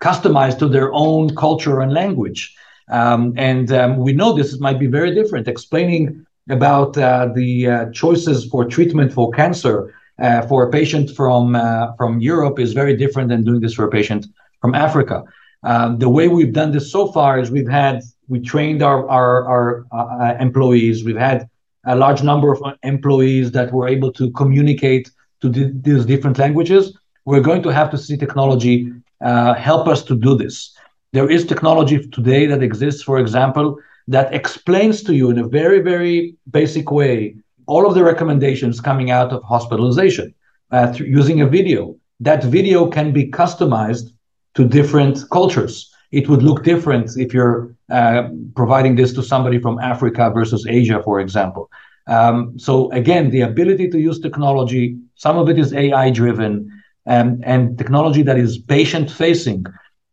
customized 0.00 0.58
to 0.60 0.68
their 0.68 0.92
own 0.92 1.34
culture 1.34 1.80
and 1.80 1.92
language. 1.92 2.54
Um, 2.90 3.34
and 3.36 3.70
um, 3.72 3.96
we 3.98 4.12
know 4.12 4.32
this 4.32 4.58
might 4.60 4.78
be 4.78 4.86
very 4.86 5.14
different. 5.14 5.48
Explaining 5.48 6.26
about 6.48 6.96
uh, 6.96 7.28
the 7.34 7.68
uh, 7.68 7.90
choices 7.92 8.46
for 8.46 8.64
treatment 8.64 9.12
for 9.12 9.30
cancer 9.32 9.94
uh, 10.18 10.42
for 10.42 10.66
a 10.66 10.70
patient 10.70 11.10
from 11.14 11.54
uh, 11.54 11.92
from 11.96 12.20
Europe 12.20 12.58
is 12.58 12.72
very 12.72 12.96
different 12.96 13.28
than 13.28 13.44
doing 13.44 13.60
this 13.60 13.74
for 13.74 13.84
a 13.84 13.90
patient 13.90 14.26
from 14.60 14.74
Africa. 14.74 15.24
Um, 15.62 15.98
the 15.98 16.08
way 16.08 16.28
we've 16.28 16.52
done 16.52 16.70
this 16.72 16.90
so 16.90 17.12
far 17.12 17.38
is 17.38 17.50
we've 17.50 17.68
had 17.68 18.02
we 18.28 18.40
trained 18.40 18.82
our 18.82 19.08
our, 19.08 19.46
our 19.46 19.86
uh, 19.92 20.36
employees. 20.40 21.04
We've 21.04 21.16
had 21.16 21.48
a 21.84 21.96
large 21.96 22.22
number 22.22 22.52
of 22.52 22.62
employees 22.82 23.52
that 23.52 23.72
were 23.72 23.88
able 23.88 24.12
to 24.12 24.30
communicate 24.32 25.10
to 25.40 25.48
these 25.48 26.04
different 26.04 26.38
languages. 26.38 26.96
We're 27.24 27.40
going 27.40 27.62
to 27.62 27.68
have 27.68 27.90
to 27.90 27.98
see 27.98 28.16
technology 28.16 28.92
uh, 29.20 29.54
help 29.54 29.88
us 29.88 30.02
to 30.04 30.16
do 30.16 30.36
this. 30.36 30.74
There 31.12 31.30
is 31.30 31.46
technology 31.46 32.06
today 32.08 32.46
that 32.46 32.62
exists, 32.62 33.02
for 33.02 33.18
example, 33.18 33.78
that 34.08 34.32
explains 34.32 35.02
to 35.04 35.14
you 35.14 35.30
in 35.30 35.38
a 35.38 35.48
very, 35.48 35.80
very 35.80 36.34
basic 36.50 36.90
way 36.90 37.36
all 37.66 37.86
of 37.86 37.94
the 37.94 38.02
recommendations 38.02 38.80
coming 38.80 39.10
out 39.10 39.30
of 39.30 39.42
hospitalization 39.44 40.34
uh, 40.72 40.92
using 40.96 41.42
a 41.42 41.46
video. 41.46 41.94
That 42.20 42.42
video 42.42 42.90
can 42.90 43.12
be 43.12 43.30
customized 43.30 44.10
to 44.54 44.64
different 44.66 45.18
cultures. 45.30 45.94
It 46.10 46.28
would 46.28 46.42
look 46.42 46.64
different 46.64 47.10
if 47.16 47.34
you're 47.34 47.76
uh, 47.90 48.30
providing 48.56 48.96
this 48.96 49.12
to 49.12 49.22
somebody 49.22 49.58
from 49.60 49.78
Africa 49.78 50.30
versus 50.34 50.66
Asia, 50.66 51.02
for 51.04 51.20
example. 51.20 51.70
Um, 52.06 52.58
so 52.58 52.90
again, 52.92 53.28
the 53.30 53.42
ability 53.42 53.90
to 53.90 53.98
use 54.00 54.18
technology, 54.18 54.98
some 55.14 55.36
of 55.36 55.50
it 55.50 55.58
is 55.58 55.74
AI 55.74 56.10
driven, 56.10 56.77
um, 57.08 57.40
and 57.42 57.76
technology 57.78 58.22
that 58.22 58.38
is 58.38 58.58
patient 58.58 59.10
facing 59.10 59.64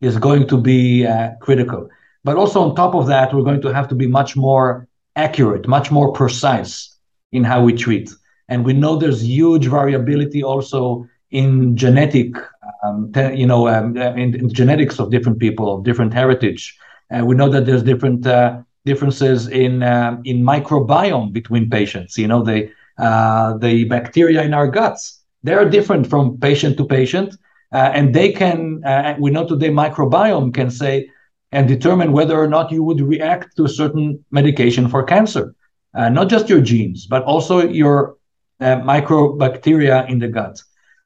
is 0.01 0.17
going 0.17 0.47
to 0.47 0.57
be 0.57 1.05
uh, 1.05 1.31
critical. 1.41 1.89
But 2.23 2.37
also 2.37 2.61
on 2.61 2.75
top 2.75 2.95
of 2.95 3.07
that, 3.07 3.33
we're 3.33 3.43
going 3.43 3.61
to 3.61 3.73
have 3.73 3.87
to 3.89 3.95
be 3.95 4.07
much 4.07 4.35
more 4.35 4.87
accurate, 5.15 5.67
much 5.67 5.91
more 5.91 6.11
precise 6.11 6.97
in 7.31 7.43
how 7.43 7.61
we 7.63 7.73
treat. 7.73 8.09
And 8.47 8.65
we 8.65 8.73
know 8.73 8.95
there's 8.95 9.23
huge 9.23 9.67
variability 9.67 10.41
also 10.43 11.07
in 11.31 11.75
genetic, 11.75 12.35
um, 12.83 13.11
te- 13.11 13.35
you 13.35 13.45
know, 13.45 13.67
um, 13.67 13.97
in, 13.97 14.35
in, 14.35 14.49
genetics 14.53 14.99
of 14.99 15.11
different 15.11 15.39
people 15.39 15.73
of 15.73 15.83
different 15.83 16.13
heritage. 16.13 16.77
Uh, 17.11 17.25
we 17.25 17.35
know 17.35 17.49
that 17.49 17.65
there's 17.65 17.83
different 17.83 18.25
uh, 18.25 18.61
differences 18.85 19.47
in 19.47 19.83
uh, 19.83 20.17
in 20.23 20.43
microbiome 20.43 21.33
between 21.33 21.69
patients. 21.69 22.17
You 22.17 22.27
know, 22.27 22.41
the 22.43 22.71
uh, 22.97 23.57
the 23.57 23.83
bacteria 23.85 24.43
in 24.43 24.53
our 24.53 24.67
guts 24.67 25.24
they 25.45 25.53
are 25.53 25.69
different 25.77 26.07
from 26.07 26.37
patient 26.39 26.75
to 26.77 26.85
patient, 26.85 27.29
uh, 27.71 27.91
and 27.97 28.13
they 28.17 28.31
can, 28.31 28.83
uh, 28.83 29.15
we 29.19 29.29
know 29.29 29.45
today 29.47 29.69
microbiome 29.69 30.53
can 30.53 30.69
say 30.71 31.07
and 31.51 31.67
determine 31.67 32.11
whether 32.11 32.37
or 32.43 32.47
not 32.47 32.71
you 32.71 32.81
would 32.83 32.99
react 32.99 33.55
to 33.55 33.63
a 33.65 33.69
certain 33.81 34.07
medication 34.31 34.89
for 34.89 35.03
cancer. 35.03 35.53
Uh, 35.93 36.09
not 36.09 36.29
just 36.29 36.49
your 36.49 36.61
genes, 36.61 37.05
but 37.05 37.23
also 37.23 37.55
your 37.81 38.17
uh, 38.59 38.77
microbacteria 38.91 40.09
in 40.09 40.17
the 40.19 40.27
gut. 40.27 40.59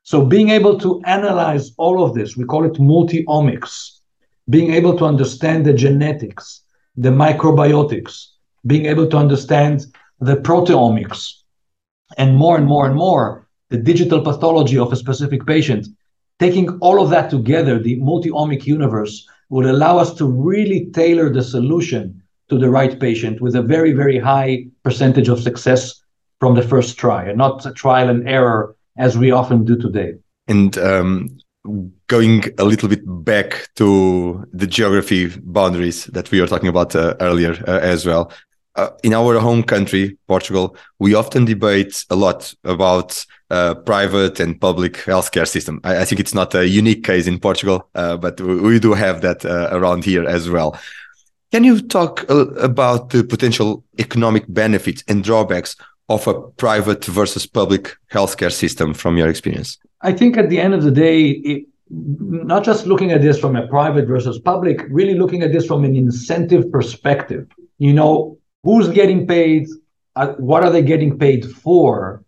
So 0.04 0.26
being 0.26 0.50
able 0.50 0.80
to 0.80 1.02
analyze 1.06 1.72
all 1.78 2.04
of 2.04 2.16
this, 2.16 2.38
we 2.38 2.46
call 2.46 2.64
it 2.66 2.80
multi-omics, 2.80 4.00
being 4.50 4.74
able 4.74 4.98
to 5.00 5.06
understand 5.06 5.66
the 5.66 5.74
genetics, 5.74 6.64
the 6.96 7.10
microbiotics, 7.10 8.14
being 8.66 8.86
able 8.86 9.08
to 9.08 9.18
understand 9.18 9.86
the 10.20 10.38
proteomics, 10.38 11.34
and 12.18 12.36
more 12.36 12.58
and 12.58 12.66
more 12.66 12.86
and 12.88 12.96
more, 12.96 13.49
the 13.70 13.78
digital 13.78 14.22
pathology 14.22 14.78
of 14.78 14.92
a 14.92 14.96
specific 14.96 15.46
patient 15.46 15.88
Taking 16.40 16.70
all 16.80 17.02
of 17.04 17.10
that 17.10 17.30
together, 17.30 17.78
the 17.78 17.98
multi-omic 17.98 18.66
universe 18.66 19.28
would 19.50 19.66
allow 19.66 19.98
us 19.98 20.14
to 20.16 20.26
really 20.26 20.90
tailor 20.94 21.32
the 21.32 21.44
solution 21.44 22.22
to 22.48 22.58
the 22.58 22.70
right 22.70 22.98
patient 23.00 23.42
with 23.42 23.56
a 23.56 23.62
very, 23.62 23.92
very 23.92 24.18
high 24.18 24.66
percentage 24.84 25.28
of 25.28 25.42
success 25.42 26.02
from 26.40 26.56
the 26.56 26.62
first 26.62 26.98
try, 26.98 27.26
and 27.26 27.38
not 27.38 27.66
a 27.66 27.74
trial 27.74 28.10
and 28.10 28.28
error 28.28 28.74
as 28.98 29.18
we 29.18 29.32
often 29.32 29.66
do 29.66 29.76
today. 29.76 30.14
And 30.48 30.78
um, 30.78 31.38
going 32.08 32.46
a 32.58 32.64
little 32.64 32.88
bit 32.88 33.02
back 33.06 33.68
to 33.76 34.48
the 34.54 34.66
geography 34.66 35.28
boundaries 35.44 36.06
that 36.06 36.32
we 36.32 36.40
were 36.40 36.48
talking 36.48 36.70
about 36.70 36.96
uh, 36.96 37.16
earlier 37.20 37.52
uh, 37.68 37.80
as 37.80 38.06
well. 38.06 38.32
Uh, 38.76 38.92
in 39.04 39.14
our 39.14 39.38
home 39.40 39.62
country, 39.62 40.18
Portugal, 40.28 40.78
we 41.00 41.14
often 41.14 41.44
debate 41.44 42.06
a 42.10 42.16
lot 42.16 42.54
about 42.64 43.26
uh, 43.50 43.74
private 43.76 44.40
and 44.40 44.60
public 44.60 44.94
healthcare 44.94 45.48
system. 45.48 45.80
I, 45.84 46.02
I, 46.02 46.06
think 46.06 46.20
it's 46.20 46.36
not 46.36 46.54
a 46.54 46.68
unique 46.68 47.04
case 47.04 47.28
in 47.28 47.40
Portugal, 47.40 47.90
uh, 47.96 48.16
but 48.18 48.40
we, 48.40 48.60
we, 48.62 48.80
do 48.80 48.94
have 48.94 49.22
that 49.22 49.44
uh, 49.44 49.70
around 49.72 50.06
here 50.06 50.24
as 50.24 50.50
well. 50.50 50.80
Can 51.52 51.64
you 51.64 51.82
talk 51.82 52.30
about 52.30 53.10
the 53.10 53.24
potential 53.24 53.84
economic 53.98 54.46
benefits 54.48 55.04
and 55.08 55.24
drawbacks 55.24 55.76
of 56.08 56.28
a 56.28 56.40
private 56.42 57.06
versus 57.06 57.48
public 57.48 57.98
healthcare 58.12 58.52
system 58.52 58.94
from 58.94 59.18
your 59.18 59.28
experience? 59.30 59.80
I 60.02 60.14
think 60.14 60.38
at 60.38 60.50
the 60.50 60.60
end 60.60 60.76
of 60.76 60.84
the 60.84 60.92
day, 60.92 61.30
it, 61.30 61.66
not 61.90 62.64
just 62.64 62.86
looking 62.86 63.12
at 63.12 63.22
this 63.22 63.40
from 63.40 63.56
a 63.56 63.66
private 63.68 64.08
versus 64.08 64.40
public, 64.40 64.86
really 64.90 65.16
looking 65.16 65.42
at 65.42 65.52
this 65.52 65.66
from 65.66 65.84
an 65.84 65.96
incentive 65.96 66.72
perspective. 66.72 67.48
You 67.80 67.94
know, 67.94 68.38
who's 68.64 68.88
getting 68.90 69.26
paid? 69.26 69.68
Uh, 70.16 70.34
what 70.34 70.64
are 70.64 70.70
they 70.70 70.84
getting 70.84 71.18
paid 71.18 71.46
for? 71.46 72.24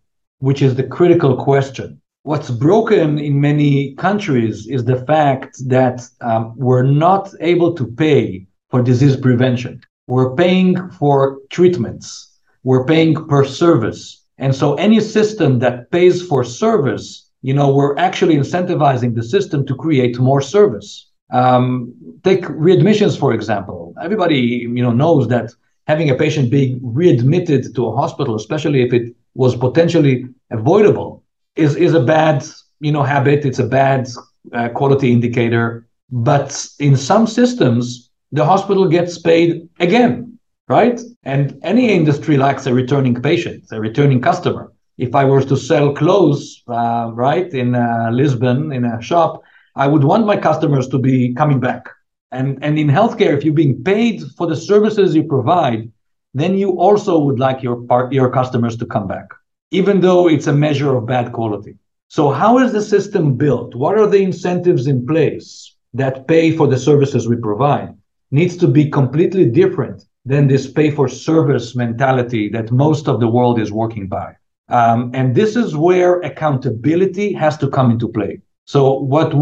Which 0.47 0.62
is 0.62 0.75
the 0.75 0.88
critical 0.97 1.34
question. 1.36 1.89
What's 2.23 2.51
broken 2.51 3.17
in 3.17 3.41
many 3.49 3.95
countries 3.95 4.67
is 4.67 4.84
the 4.84 5.04
fact 5.12 5.51
that 5.75 5.97
um, 6.30 6.54
we're 6.56 6.89
not 7.08 7.34
able 7.39 7.73
to 7.80 7.86
pay 7.88 8.45
for 8.69 8.84
disease 8.84 9.17
prevention. 9.17 9.82
We're 10.08 10.36
paying 10.36 10.89
for 10.99 11.39
treatments 11.49 12.32
we're 12.63 12.86
paying 12.86 13.15
per 13.27 13.43
service. 13.43 14.23
And 14.38 14.56
so 14.56 14.75
any 14.75 14.99
system 14.99 15.60
that 15.60 15.91
pays 15.91 16.25
for 16.25 16.43
service, 16.43 17.30
you 17.41 17.54
know, 17.54 17.73
we're 17.73 17.97
actually 17.97 18.36
incentivizing 18.36 19.15
the 19.15 19.23
system 19.23 19.65
to 19.65 19.75
create 19.75 20.19
more 20.19 20.41
service. 20.41 21.10
Um, 21.32 21.93
take 22.23 22.43
readmissions, 22.43 23.17
for 23.17 23.34
example. 23.34 23.93
Everybody, 24.01 24.39
you 24.39 24.84
know, 24.84 24.91
knows 24.91 25.27
that 25.30 25.51
having 25.88 26.10
a 26.10 26.15
patient 26.15 26.50
being 26.50 26.80
readmitted 26.82 27.76
to 27.76 27.88
a 27.88 27.96
hospital, 27.96 28.36
especially 28.36 28.82
if 28.82 28.94
it 28.94 29.15
was 29.36 29.56
potentially 29.56 30.26
avoidable, 30.52 31.24
is, 31.56 31.76
is 31.76 31.94
a 31.94 32.00
bad, 32.00 32.46
you 32.80 32.91
know, 32.91 33.04
habit. 33.04 33.46
It's 33.46 33.60
a 33.60 33.67
bad 33.67 34.08
uh, 34.54 34.70
quality 34.70 35.12
indicator. 35.12 35.88
But 36.12 36.67
in 36.80 36.96
some 36.98 37.28
systems, 37.28 38.10
the 38.32 38.46
hospital 38.46 38.88
gets 38.88 39.17
paid 39.17 39.67
again 39.80 40.32
right? 40.72 41.00
And 41.24 41.60
any 41.63 41.91
industry 41.91 42.38
likes 42.38 42.65
a 42.65 42.74
returning 42.74 43.15
patient, 43.22 43.65
a 43.72 43.80
returning 43.80 44.22
customer. 44.22 44.72
If 44.98 45.12
I 45.22 45.24
were 45.26 45.44
to 45.52 45.58
sell 45.58 45.94
clothes, 45.94 46.63
uh, 46.67 47.12
right, 47.13 47.50
in 47.62 47.76
uh, 47.76 48.10
Lisbon 48.12 48.72
in 48.72 48.86
a 48.86 49.02
shop, 49.02 49.41
I 49.76 49.88
would 49.91 50.04
want 50.04 50.26
my 50.26 50.38
customers 50.38 50.88
to 50.89 50.98
be 50.98 51.34
coming 51.34 51.60
back. 51.60 51.84
And, 52.32 52.60
and 52.62 52.80
in 52.80 52.88
healthcare, 52.88 53.36
if 53.38 53.44
you're 53.44 53.54
being 53.54 53.84
paid 53.84 54.22
for 54.38 54.48
the 54.48 54.56
services 54.56 55.15
you 55.15 55.24
provide, 55.24 55.91
then 56.34 56.58
you 56.58 56.80
also 56.80 57.20
would 57.20 57.39
like 57.39 57.62
your 57.62 57.82
part, 57.84 58.13
your 58.13 58.30
customers 58.30 58.78
to 58.78 58.86
come 58.86 59.08
back, 59.08 59.28
even 59.72 60.00
though 60.00 60.30
it's 60.30 60.48
a 60.48 60.54
measure 60.54 60.96
of 60.96 61.06
bad 61.06 61.34
quality. 61.34 61.76
So 62.08 62.30
how 62.30 62.60
is 62.60 62.72
the 62.72 62.82
system 62.82 63.36
built? 63.36 63.76
What 63.76 63.98
are 63.98 64.08
the 64.08 64.22
incentives 64.22 64.88
in 64.88 65.06
place 65.06 65.76
that 65.94 66.28
pay 66.28 66.56
for 66.56 66.67
the 66.67 66.78
services 66.78 67.28
we 67.28 67.36
provide? 67.36 67.96
Needs 68.32 68.56
to 68.58 68.67
be 68.67 68.89
completely 68.89 69.46
different 69.46 70.04
than 70.26 70.48
this 70.48 70.72
pay 70.72 70.91
for 70.91 71.08
service 71.08 71.76
mentality 71.76 72.48
that 72.50 72.72
most 72.72 73.08
of 73.08 73.20
the 73.20 73.28
world 73.28 73.60
is 73.60 73.72
working 73.72 74.08
by. 74.08 74.36
Um, 74.70 75.12
and 75.13 75.36
this 75.36 75.58
is 75.58 75.76
where 75.76 76.22
accountability 76.22 77.34
has 77.34 77.58
to 77.58 77.70
come 77.70 77.91
into 77.91 78.08
play. 78.08 78.39
So 78.65 79.00
what 79.00 79.34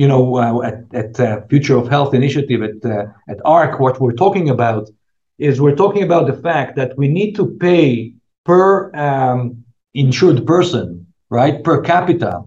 you 0.00 0.06
know 0.06 0.36
uh, 0.36 0.62
at, 0.62 0.78
at 0.94 1.18
uh, 1.18 1.40
Future 1.50 1.76
of 1.76 1.88
Health 1.88 2.14
Initiative 2.14 2.60
at 2.62 2.78
uh, 2.84 3.06
at 3.28 3.38
ARC, 3.44 3.80
what 3.80 4.00
we're 4.00 4.20
talking 4.24 4.48
about 4.48 4.88
is 5.38 5.60
we're 5.60 5.80
talking 5.84 6.04
about 6.04 6.28
the 6.28 6.40
fact 6.48 6.76
that 6.76 6.96
we 6.96 7.08
need 7.08 7.34
to 7.34 7.44
pay 7.66 8.14
per 8.44 8.94
um, 8.94 9.64
insured 9.94 10.46
person, 10.46 11.04
right, 11.30 11.64
per 11.64 11.80
capita, 11.80 12.44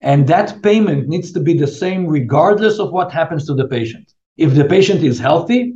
and 0.00 0.26
that 0.28 0.62
payment 0.62 1.06
needs 1.06 1.32
to 1.32 1.40
be 1.40 1.54
the 1.56 1.66
same 1.66 2.06
regardless 2.06 2.78
of 2.78 2.92
what 2.92 3.12
happens 3.12 3.46
to 3.46 3.54
the 3.54 3.68
patient. 3.68 4.14
If 4.38 4.54
the 4.54 4.64
patient 4.64 5.02
is 5.02 5.18
healthy, 5.18 5.74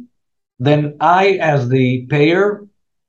then 0.59 0.97
I, 1.01 1.33
as 1.53 1.69
the 1.69 2.07
payer 2.07 2.67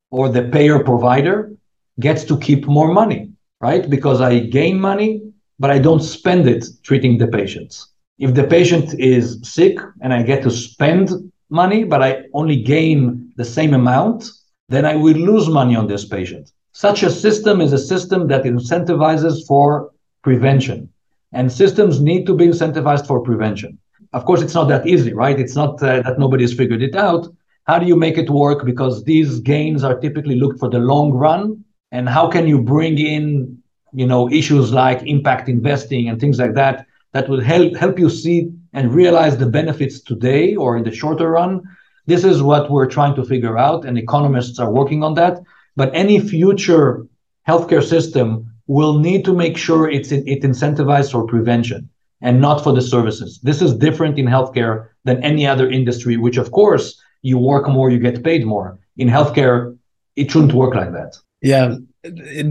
or 0.09 0.27
the 0.27 0.43
payer 0.55 0.83
provider, 0.83 1.53
gets 2.01 2.25
to 2.25 2.37
keep 2.37 2.65
more 2.65 2.91
money, 2.91 3.31
right? 3.61 3.89
Because 3.89 4.19
I 4.19 4.39
gain 4.39 4.81
money, 4.81 5.21
but 5.59 5.71
I 5.71 5.79
don't 5.79 6.03
spend 6.03 6.49
it 6.49 6.65
treating 6.83 7.17
the 7.17 7.27
patients. 7.27 7.90
If 8.25 8.35
the 8.35 8.43
patient 8.43 8.87
is 8.99 9.39
sick 9.41 9.77
and 10.01 10.13
I 10.13 10.21
get 10.21 10.43
to 10.43 10.51
spend 10.51 11.09
money, 11.49 11.83
but 11.83 12.03
I 12.03 12.09
only 12.33 12.57
gain 12.61 13.33
the 13.35 13.43
same 13.57 13.73
amount, 13.73 14.29
then 14.69 14.85
I 14.85 14.95
will 14.95 15.17
lose 15.31 15.49
money 15.49 15.75
on 15.75 15.87
this 15.87 16.05
patient. 16.05 16.51
Such 16.71 17.01
a 17.01 17.09
system 17.09 17.61
is 17.61 17.73
a 17.73 17.79
system 17.93 18.27
that 18.27 18.43
incentivizes 18.43 19.35
for 19.47 19.91
prevention. 20.21 20.87
And 21.33 21.51
systems 21.51 21.99
need 21.99 22.27
to 22.27 22.35
be 22.35 22.45
incentivized 22.45 23.07
for 23.07 23.21
prevention. 23.21 23.79
Of 24.13 24.25
course, 24.25 24.41
it's 24.43 24.53
not 24.53 24.67
that 24.67 24.85
easy, 24.85 25.13
right? 25.13 25.39
It's 25.39 25.55
not 25.55 25.81
uh, 25.81 26.01
that 26.03 26.19
nobody's 26.19 26.53
figured 26.53 26.83
it 26.83 26.95
out, 26.95 27.27
how 27.65 27.79
do 27.79 27.85
you 27.85 27.95
make 27.95 28.17
it 28.17 28.29
work? 28.29 28.65
Because 28.65 29.03
these 29.03 29.39
gains 29.39 29.83
are 29.83 29.99
typically 29.99 30.35
looked 30.35 30.59
for 30.59 30.69
the 30.69 30.79
long 30.79 31.11
run. 31.11 31.63
And 31.91 32.07
how 32.07 32.27
can 32.27 32.47
you 32.47 32.61
bring 32.61 32.99
in, 32.99 33.57
you 33.93 34.05
know, 34.05 34.29
issues 34.29 34.71
like 34.71 35.01
impact 35.03 35.49
investing 35.49 36.07
and 36.09 36.19
things 36.19 36.39
like 36.39 36.53
that 36.55 36.85
that 37.13 37.29
will 37.29 37.41
help 37.41 37.75
help 37.75 37.99
you 37.99 38.09
see 38.09 38.51
and 38.73 38.93
realize 38.93 39.37
the 39.37 39.45
benefits 39.45 40.01
today 40.01 40.55
or 40.55 40.77
in 40.77 40.83
the 40.83 40.91
shorter 40.91 41.29
run? 41.31 41.61
This 42.05 42.23
is 42.23 42.41
what 42.41 42.71
we're 42.71 42.87
trying 42.87 43.15
to 43.15 43.25
figure 43.25 43.57
out, 43.57 43.85
and 43.85 43.97
economists 43.97 44.59
are 44.59 44.71
working 44.71 45.03
on 45.03 45.13
that. 45.15 45.39
But 45.75 45.91
any 45.93 46.19
future 46.19 47.05
healthcare 47.47 47.83
system 47.83 48.51
will 48.67 48.99
need 48.99 49.25
to 49.25 49.33
make 49.33 49.57
sure 49.57 49.89
it's 49.89 50.11
it 50.11 50.41
incentivized 50.41 51.11
for 51.11 51.25
prevention 51.25 51.89
and 52.21 52.39
not 52.39 52.63
for 52.63 52.73
the 52.73 52.81
services. 52.81 53.39
This 53.43 53.61
is 53.61 53.75
different 53.75 54.17
in 54.17 54.25
healthcare 54.25 54.89
than 55.03 55.23
any 55.23 55.45
other 55.47 55.69
industry, 55.69 56.17
which 56.17 56.37
of 56.37 56.51
course 56.51 57.01
you 57.21 57.37
work 57.37 57.67
more, 57.67 57.89
you 57.89 57.99
get 57.99 58.23
paid 58.23 58.45
more. 58.45 58.79
In 58.97 59.07
healthcare, 59.07 59.77
it 60.15 60.31
shouldn't 60.31 60.53
work 60.53 60.75
like 60.75 60.91
that. 60.91 61.17
Yeah, 61.41 61.75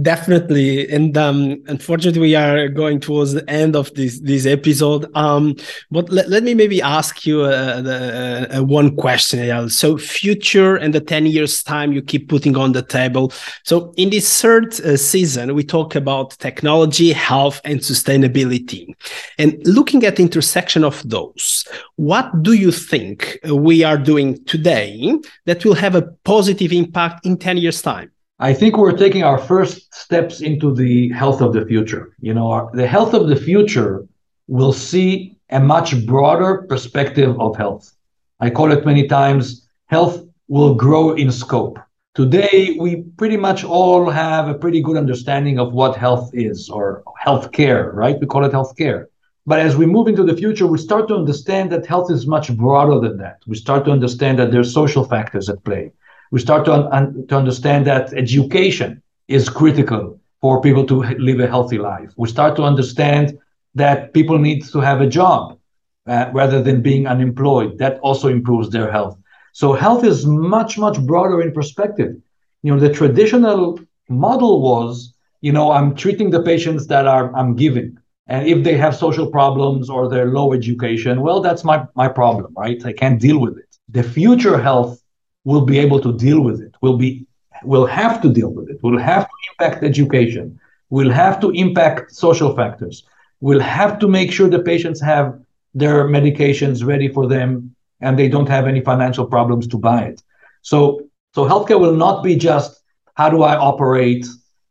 definitely. 0.03 0.89
And 0.89 1.17
um 1.19 1.61
unfortunately 1.67 2.21
we 2.21 2.35
are 2.37 2.69
going 2.69 3.01
towards 3.01 3.33
the 3.33 3.49
end 3.51 3.75
of 3.75 3.93
this 3.95 4.21
this 4.21 4.47
episode. 4.47 5.11
Um 5.17 5.57
but 5.91 6.09
let, 6.09 6.29
let 6.29 6.45
me 6.45 6.55
maybe 6.55 6.81
ask 6.81 7.27
you 7.27 7.43
uh, 7.43 7.81
the, 7.81 8.59
uh, 8.59 8.63
one 8.63 8.95
question 8.95 9.69
so 9.69 9.99
future 9.99 10.77
and 10.77 10.95
the 10.95 11.01
10 11.01 11.27
years 11.27 11.65
time 11.65 11.93
you 11.93 12.01
keep 12.01 12.29
putting 12.29 12.57
on 12.57 12.73
the 12.73 12.83
table. 12.83 13.33
So 13.65 13.93
in 13.97 14.11
this 14.11 14.41
third 14.41 14.81
uh, 14.83 14.97
season 14.97 15.55
we 15.57 15.65
talk 15.65 15.97
about 15.97 16.39
technology 16.39 17.13
health 17.13 17.61
and 17.65 17.81
sustainability. 17.81 18.95
And 19.37 19.61
looking 19.67 20.05
at 20.05 20.17
the 20.17 20.23
intersection 20.23 20.85
of 20.85 21.03
those 21.09 21.67
what 21.97 22.45
do 22.45 22.53
you 22.53 22.71
think 22.71 23.37
we 23.51 23.83
are 23.83 23.99
doing 23.99 24.43
today 24.45 25.13
that 25.47 25.65
will 25.65 25.75
have 25.75 25.97
a 25.97 26.03
positive 26.23 26.73
impact 26.73 27.27
in 27.27 27.37
10 27.37 27.57
years 27.57 27.83
time 27.83 28.13
I 28.43 28.55
think 28.55 28.79
we're 28.79 28.97
taking 28.97 29.23
our 29.23 29.37
first 29.37 29.95
steps 29.95 30.41
into 30.41 30.75
the 30.75 31.11
health 31.11 31.43
of 31.43 31.53
the 31.53 31.67
future. 31.67 32.17
You 32.21 32.33
know, 32.33 32.51
our, 32.51 32.71
the 32.73 32.87
health 32.87 33.13
of 33.13 33.29
the 33.29 33.37
future 33.37 34.07
will 34.49 34.73
see 34.73 35.37
a 35.51 35.61
much 35.61 36.07
broader 36.07 36.65
perspective 36.67 37.39
of 37.39 37.55
health. 37.55 37.93
I 38.41 38.49
call 38.49 38.73
it 38.73 38.87
many 38.87 39.07
times 39.07 39.69
health 39.89 40.25
will 40.49 40.75
grow 40.75 41.13
in 41.13 41.31
scope. 41.31 41.79
Today, 42.15 42.79
we 42.81 43.03
pretty 43.19 43.37
much 43.37 43.63
all 43.63 44.09
have 44.09 44.49
a 44.49 44.55
pretty 44.55 44.81
good 44.81 44.97
understanding 44.97 45.59
of 45.59 45.75
what 45.75 45.95
health 45.95 46.31
is 46.33 46.71
or 46.71 47.03
health 47.19 47.53
care, 47.53 47.93
right? 47.93 48.19
We 48.19 48.27
call 48.27 48.47
it 48.47 48.53
health 48.53 48.75
care. 48.75 49.11
But 49.45 49.61
as 49.61 49.77
we 49.77 49.85
move 49.85 50.09
into 50.09 50.25
the 50.25 50.37
future, 50.37 50.67
we 50.67 50.79
start 50.79 51.09
to 51.09 51.15
understand 51.15 51.71
that 51.73 51.85
health 51.85 52.11
is 52.11 52.27
much 52.27 52.57
broader 52.57 53.01
than 53.01 53.19
that. 53.19 53.43
We 53.47 53.57
start 53.57 53.85
to 53.85 53.91
understand 53.91 54.39
that 54.39 54.51
there's 54.51 54.73
social 54.73 55.05
factors 55.05 55.51
at 55.51 55.63
play 55.63 55.93
we 56.31 56.41
start 56.41 56.65
to, 56.67 56.73
un- 56.73 57.27
to 57.29 57.37
understand 57.37 57.87
that 57.87 58.13
education 58.15 59.03
is 59.29 59.49
critical 59.49 60.19
for 60.41 60.61
people 60.61 60.85
to 60.87 61.03
live 61.19 61.41
a 61.41 61.47
healthy 61.47 61.79
life. 61.79 62.11
We 62.17 62.29
start 62.29 62.57
to 62.57 62.63
understand 62.65 63.39
that 63.75 64.13
people 64.13 64.39
need 64.39 64.65
to 64.67 64.81
have 64.81 65.01
a 65.01 65.07
job 65.07 65.59
uh, 66.07 66.31
rather 66.33 66.63
than 66.63 66.83
being 66.83 67.07
unemployed. 67.07 67.79
That 67.79 67.99
also 68.01 68.29
improves 68.29 68.71
their 68.71 68.91
health. 68.91 69.19
So 69.53 69.73
health 69.73 70.05
is 70.05 70.27
much, 70.27 70.79
much 70.79 71.01
broader 71.01 71.41
in 71.43 71.53
perspective. 71.53 72.17
You 72.63 72.75
know, 72.75 72.81
the 72.81 72.93
traditional 72.93 73.79
model 74.09 74.61
was, 74.63 75.15
you 75.41 75.53
know, 75.53 75.73
I'm 75.73 75.95
treating 75.95 76.31
the 76.31 76.43
patients 76.43 76.87
that 76.89 77.07
are 77.07 77.35
I'm 77.35 77.55
giving. 77.57 77.99
And 78.27 78.47
if 78.47 78.63
they 78.63 78.77
have 78.77 78.95
social 78.95 79.29
problems 79.31 79.91
or 79.91 80.09
they're 80.09 80.27
low 80.33 80.53
education, 80.53 81.21
well, 81.21 81.41
that's 81.41 81.65
my, 81.65 81.85
my 81.97 82.09
problem, 82.09 82.55
right? 82.57 82.85
I 82.85 82.93
can't 82.93 83.21
deal 83.21 83.39
with 83.41 83.59
it. 83.59 83.77
The 83.89 84.03
future 84.03 84.59
health 84.59 85.03
will 85.45 85.63
be 85.63 85.79
able 85.79 86.01
to 86.01 86.13
deal 86.13 86.41
with 86.41 86.61
it. 86.61 86.75
Will 86.83 86.97
be 86.97 87.27
will 87.63 87.87
have 87.87 88.23
to 88.23 88.33
deal 88.33 88.51
with 88.51 88.71
it. 88.71 88.83
Will 88.83 88.99
have 88.99 89.25
to 89.25 89.35
impact 89.51 89.85
education. 89.85 90.59
Will 90.91 91.11
have 91.11 91.41
to 91.41 91.51
impact 91.51 92.13
social 92.13 92.55
factors. 92.55 93.05
Will 93.41 93.61
have 93.61 93.99
to 93.99 94.09
make 94.09 94.33
sure 94.33 94.49
the 94.49 94.63
patients 94.63 95.01
have 95.01 95.39
their 95.75 96.09
medications 96.09 96.85
ready 96.85 97.09
for 97.09 97.27
them 97.29 97.75
and 98.01 98.19
they 98.19 98.29
don't 98.29 98.49
have 98.49 98.67
any 98.67 98.81
financial 98.81 99.27
problems 99.27 99.67
to 99.69 99.79
buy 99.79 100.03
it. 100.03 100.23
So 100.63 101.07
so 101.35 101.45
healthcare 101.45 101.79
will 101.79 101.95
not 101.95 102.25
be 102.25 102.35
just 102.35 102.83
how 103.15 103.31
do 103.31 103.43
I 103.43 103.57
operate 103.57 104.27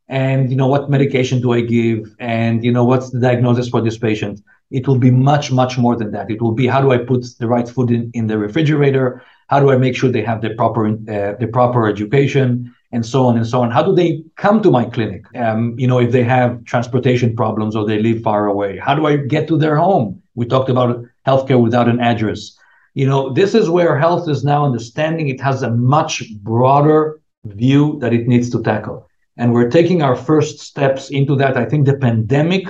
and 0.10 0.50
you 0.50 0.58
know 0.58 0.68
what 0.68 0.90
medication 0.90 1.40
do 1.40 1.54
I 1.54 1.62
give 1.62 2.16
and 2.20 2.64
you 2.64 2.72
know 2.72 2.84
what's 2.84 3.12
the 3.12 3.20
diagnosis 3.20 3.70
for 3.70 3.82
this 3.82 3.98
patient. 3.98 4.42
It 4.72 4.88
will 4.88 5.00
be 5.00 5.12
much 5.12 5.52
much 5.52 5.78
more 5.78 5.96
than 5.96 6.12
that. 6.12 6.30
It 6.30 6.42
will 6.42 6.52
be 6.52 6.68
how 6.68 6.82
do 6.82 6.92
I 6.92 6.98
put 6.98 7.26
the 7.40 7.48
right 7.48 7.68
food 7.68 7.92
in, 7.92 8.12
in 8.14 8.28
the 8.28 8.38
refrigerator? 8.38 9.24
How 9.50 9.60
do 9.60 9.72
I 9.72 9.78
make 9.78 9.96
sure 9.96 10.12
they 10.12 10.24
have 10.24 10.42
the 10.42 10.52
proper 10.52 10.88
uh, 10.88 11.34
the 11.40 11.50
proper 11.52 11.88
education 11.88 12.74
and 12.92 13.04
so 13.06 13.26
on 13.26 13.36
and 13.36 13.46
so 13.46 13.62
on? 13.62 13.72
How 13.72 13.84
do 13.84 13.94
they 13.94 14.24
come 14.36 14.62
to 14.62 14.72
my 14.72 14.86
clinic? 14.86 15.26
Um, 15.36 15.76
you 15.78 15.88
know, 15.88 16.00
if 16.00 16.12
they 16.12 16.24
have 16.24 16.64
transportation 16.66 17.36
problems 17.36 17.76
or 17.76 17.86
they 17.86 18.00
live 18.00 18.22
far 18.22 18.46
away, 18.46 18.78
how 18.78 18.94
do 18.94 19.08
I 19.08 19.18
get 19.18 19.48
to 19.48 19.58
their 19.58 19.76
home? 19.76 20.22
We 20.36 20.46
talked 20.46 20.70
about 20.70 21.04
healthcare 21.26 21.62
without 21.62 21.90
an 21.90 22.00
address. 22.00 22.56
You 22.94 23.08
know, 23.08 23.34
this 23.34 23.56
is 23.56 23.70
where 23.70 23.98
health 23.98 24.30
is 24.30 24.44
now 24.44 24.66
understanding 24.66 25.30
it 25.30 25.42
has 25.42 25.64
a 25.64 25.72
much 25.72 26.24
broader 26.42 27.20
view 27.46 27.98
that 28.02 28.14
it 28.14 28.28
needs 28.28 28.50
to 28.52 28.62
tackle. 28.62 29.08
And 29.38 29.54
we're 29.54 29.70
taking 29.70 30.02
our 30.02 30.16
first 30.16 30.60
steps 30.60 31.10
into 31.10 31.36
that. 31.38 31.58
I 31.58 31.66
think 31.66 31.86
the 31.86 31.98
pandemic 31.98 32.68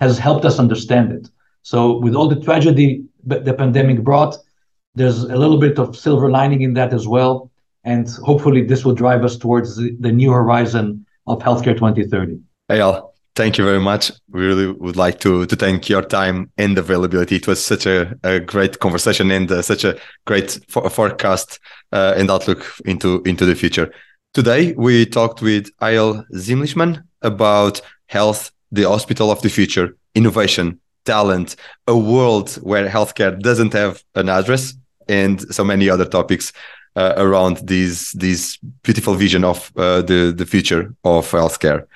has 0.00 0.18
helped 0.18 0.44
us 0.44 0.58
understand 0.58 1.12
it. 1.12 1.28
So, 1.62 1.98
with 1.98 2.14
all 2.14 2.28
the 2.28 2.40
tragedy 2.40 3.04
that 3.26 3.44
the 3.44 3.54
pandemic 3.54 4.02
brought, 4.02 4.36
there's 5.00 5.22
a 5.22 5.36
little 5.36 5.56
bit 5.56 5.78
of 5.78 5.96
silver 5.96 6.30
lining 6.30 6.60
in 6.60 6.74
that 6.74 6.92
as 6.92 7.08
well. 7.08 7.50
And 7.84 8.06
hopefully, 8.30 8.62
this 8.62 8.84
will 8.84 8.94
drive 8.94 9.24
us 9.24 9.38
towards 9.38 9.76
the, 9.76 10.12
new 10.12 10.30
horizon 10.30 11.06
of 11.26 11.38
healthcare 11.38 11.74
2030. 11.74 12.38
Eyal, 12.68 13.10
thank 13.34 13.56
you 13.56 13.64
very 13.64 13.80
much. 13.80 14.12
We 14.28 14.44
really 14.44 14.66
would 14.70 14.96
like 14.96 15.18
to, 15.20 15.46
to 15.46 15.56
thank 15.56 15.88
your 15.88 16.02
time 16.02 16.50
and 16.58 16.76
availability. 16.76 17.36
It 17.36 17.48
was 17.48 17.64
such 17.64 17.86
a, 17.86 18.14
a 18.22 18.40
great 18.40 18.80
conversation 18.80 19.30
and 19.30 19.50
uh, 19.50 19.62
such 19.62 19.84
a 19.84 19.98
great 20.26 20.58
for- 20.68 20.90
forecast 20.90 21.58
uh, 21.92 22.12
and 22.18 22.30
outlook 22.30 22.66
into, 22.84 23.22
into 23.24 23.46
the 23.46 23.54
future. 23.54 23.90
Today, 24.34 24.74
we 24.76 25.06
talked 25.06 25.40
with 25.40 25.74
Eyal 25.78 26.26
Zimlichman 26.34 27.02
about 27.22 27.80
health, 28.08 28.52
the 28.70 28.82
hospital 28.82 29.30
of 29.30 29.40
the 29.40 29.48
future, 29.48 29.96
innovation, 30.14 30.78
talent, 31.06 31.56
a 31.86 31.96
world 31.96 32.50
where 32.56 32.86
healthcare 32.86 33.40
doesn't 33.40 33.72
have 33.72 34.04
an 34.14 34.28
address, 34.28 34.74
and 35.10 35.40
so 35.54 35.64
many 35.64 35.90
other 35.90 36.06
topics 36.06 36.52
uh, 36.96 37.14
around 37.16 37.56
these 37.66 38.12
these 38.12 38.58
beautiful 38.82 39.14
vision 39.14 39.44
of 39.44 39.72
uh, 39.76 40.02
the 40.02 40.32
the 40.36 40.46
future 40.46 40.94
of 41.04 41.30
healthcare 41.30 41.86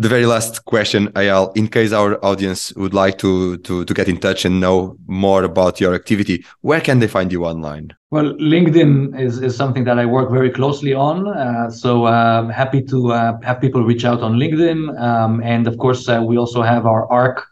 the 0.00 0.08
very 0.08 0.26
last 0.26 0.64
question, 0.64 1.08
Eyal, 1.14 1.50
in 1.56 1.66
case 1.66 1.92
our 1.92 2.24
audience 2.24 2.72
would 2.76 2.94
like 2.94 3.18
to, 3.18 3.58
to, 3.58 3.84
to 3.84 3.94
get 3.94 4.08
in 4.08 4.18
touch 4.18 4.44
and 4.44 4.60
know 4.60 4.96
more 5.08 5.42
about 5.42 5.80
your 5.80 5.92
activity, 5.92 6.44
where 6.60 6.80
can 6.80 7.00
they 7.00 7.08
find 7.08 7.32
you 7.32 7.44
online? 7.44 7.92
Well, 8.12 8.32
LinkedIn 8.34 9.20
is, 9.20 9.42
is 9.42 9.56
something 9.56 9.82
that 9.84 9.98
I 9.98 10.06
work 10.06 10.30
very 10.30 10.50
closely 10.50 10.94
on. 10.94 11.26
Uh, 11.26 11.68
so 11.68 12.06
um, 12.06 12.48
happy 12.48 12.80
to 12.82 13.12
uh, 13.12 13.40
have 13.42 13.60
people 13.60 13.82
reach 13.82 14.04
out 14.04 14.20
on 14.20 14.34
LinkedIn. 14.34 14.98
Um, 15.00 15.42
and 15.42 15.66
of 15.66 15.78
course, 15.78 16.08
uh, 16.08 16.22
we 16.24 16.38
also 16.38 16.62
have 16.62 16.86
our 16.86 17.10
ARC 17.10 17.44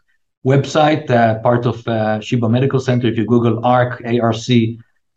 website, 0.45 1.09
uh, 1.11 1.39
part 1.39 1.65
of 1.65 1.85
uh, 1.85 2.21
Sheba 2.21 2.47
Medical 2.47 2.79
Center. 2.79 3.07
If 3.07 3.17
you 3.17 3.25
Google 3.25 3.63
ARC, 3.65 4.01
ARC, 4.05 4.37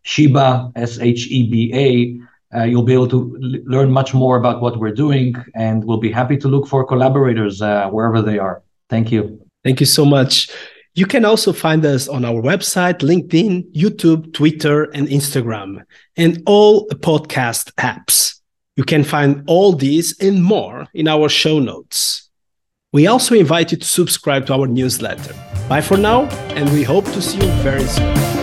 Sheba, 0.03 0.71
S 0.75 0.99
H 0.99 1.27
E 1.27 1.49
B 1.49 1.71
A, 1.73 2.57
uh, 2.57 2.63
you'll 2.63 2.83
be 2.83 2.93
able 2.93 3.07
to 3.09 3.37
l- 3.41 3.61
learn 3.65 3.91
much 3.91 4.13
more 4.13 4.37
about 4.37 4.61
what 4.61 4.77
we're 4.77 4.93
doing, 4.93 5.35
and 5.55 5.83
we'll 5.83 5.99
be 5.99 6.11
happy 6.11 6.37
to 6.37 6.47
look 6.47 6.67
for 6.67 6.85
collaborators 6.85 7.61
uh, 7.61 7.89
wherever 7.89 8.21
they 8.21 8.39
are. 8.39 8.61
Thank 8.89 9.11
you. 9.11 9.39
Thank 9.63 9.79
you 9.79 9.85
so 9.85 10.05
much. 10.05 10.49
You 10.93 11.05
can 11.05 11.23
also 11.23 11.53
find 11.53 11.85
us 11.85 12.09
on 12.09 12.25
our 12.25 12.41
website, 12.41 12.99
LinkedIn, 12.99 13.73
YouTube, 13.73 14.33
Twitter, 14.33 14.83
and 14.91 15.07
Instagram, 15.07 15.83
and 16.17 16.43
all 16.45 16.87
podcast 16.89 17.71
apps. 17.75 18.41
You 18.75 18.83
can 18.83 19.03
find 19.03 19.43
all 19.47 19.73
these 19.73 20.19
and 20.19 20.43
more 20.43 20.87
in 20.93 21.07
our 21.07 21.29
show 21.29 21.59
notes. 21.59 22.29
We 22.91 23.07
also 23.07 23.35
invite 23.35 23.71
you 23.71 23.77
to 23.77 23.87
subscribe 23.87 24.47
to 24.47 24.53
our 24.53 24.67
newsletter. 24.67 25.33
Bye 25.69 25.79
for 25.79 25.95
now, 25.95 26.23
and 26.55 26.69
we 26.73 26.83
hope 26.83 27.05
to 27.05 27.21
see 27.21 27.37
you 27.37 27.51
very 27.63 27.85
soon. 27.85 28.40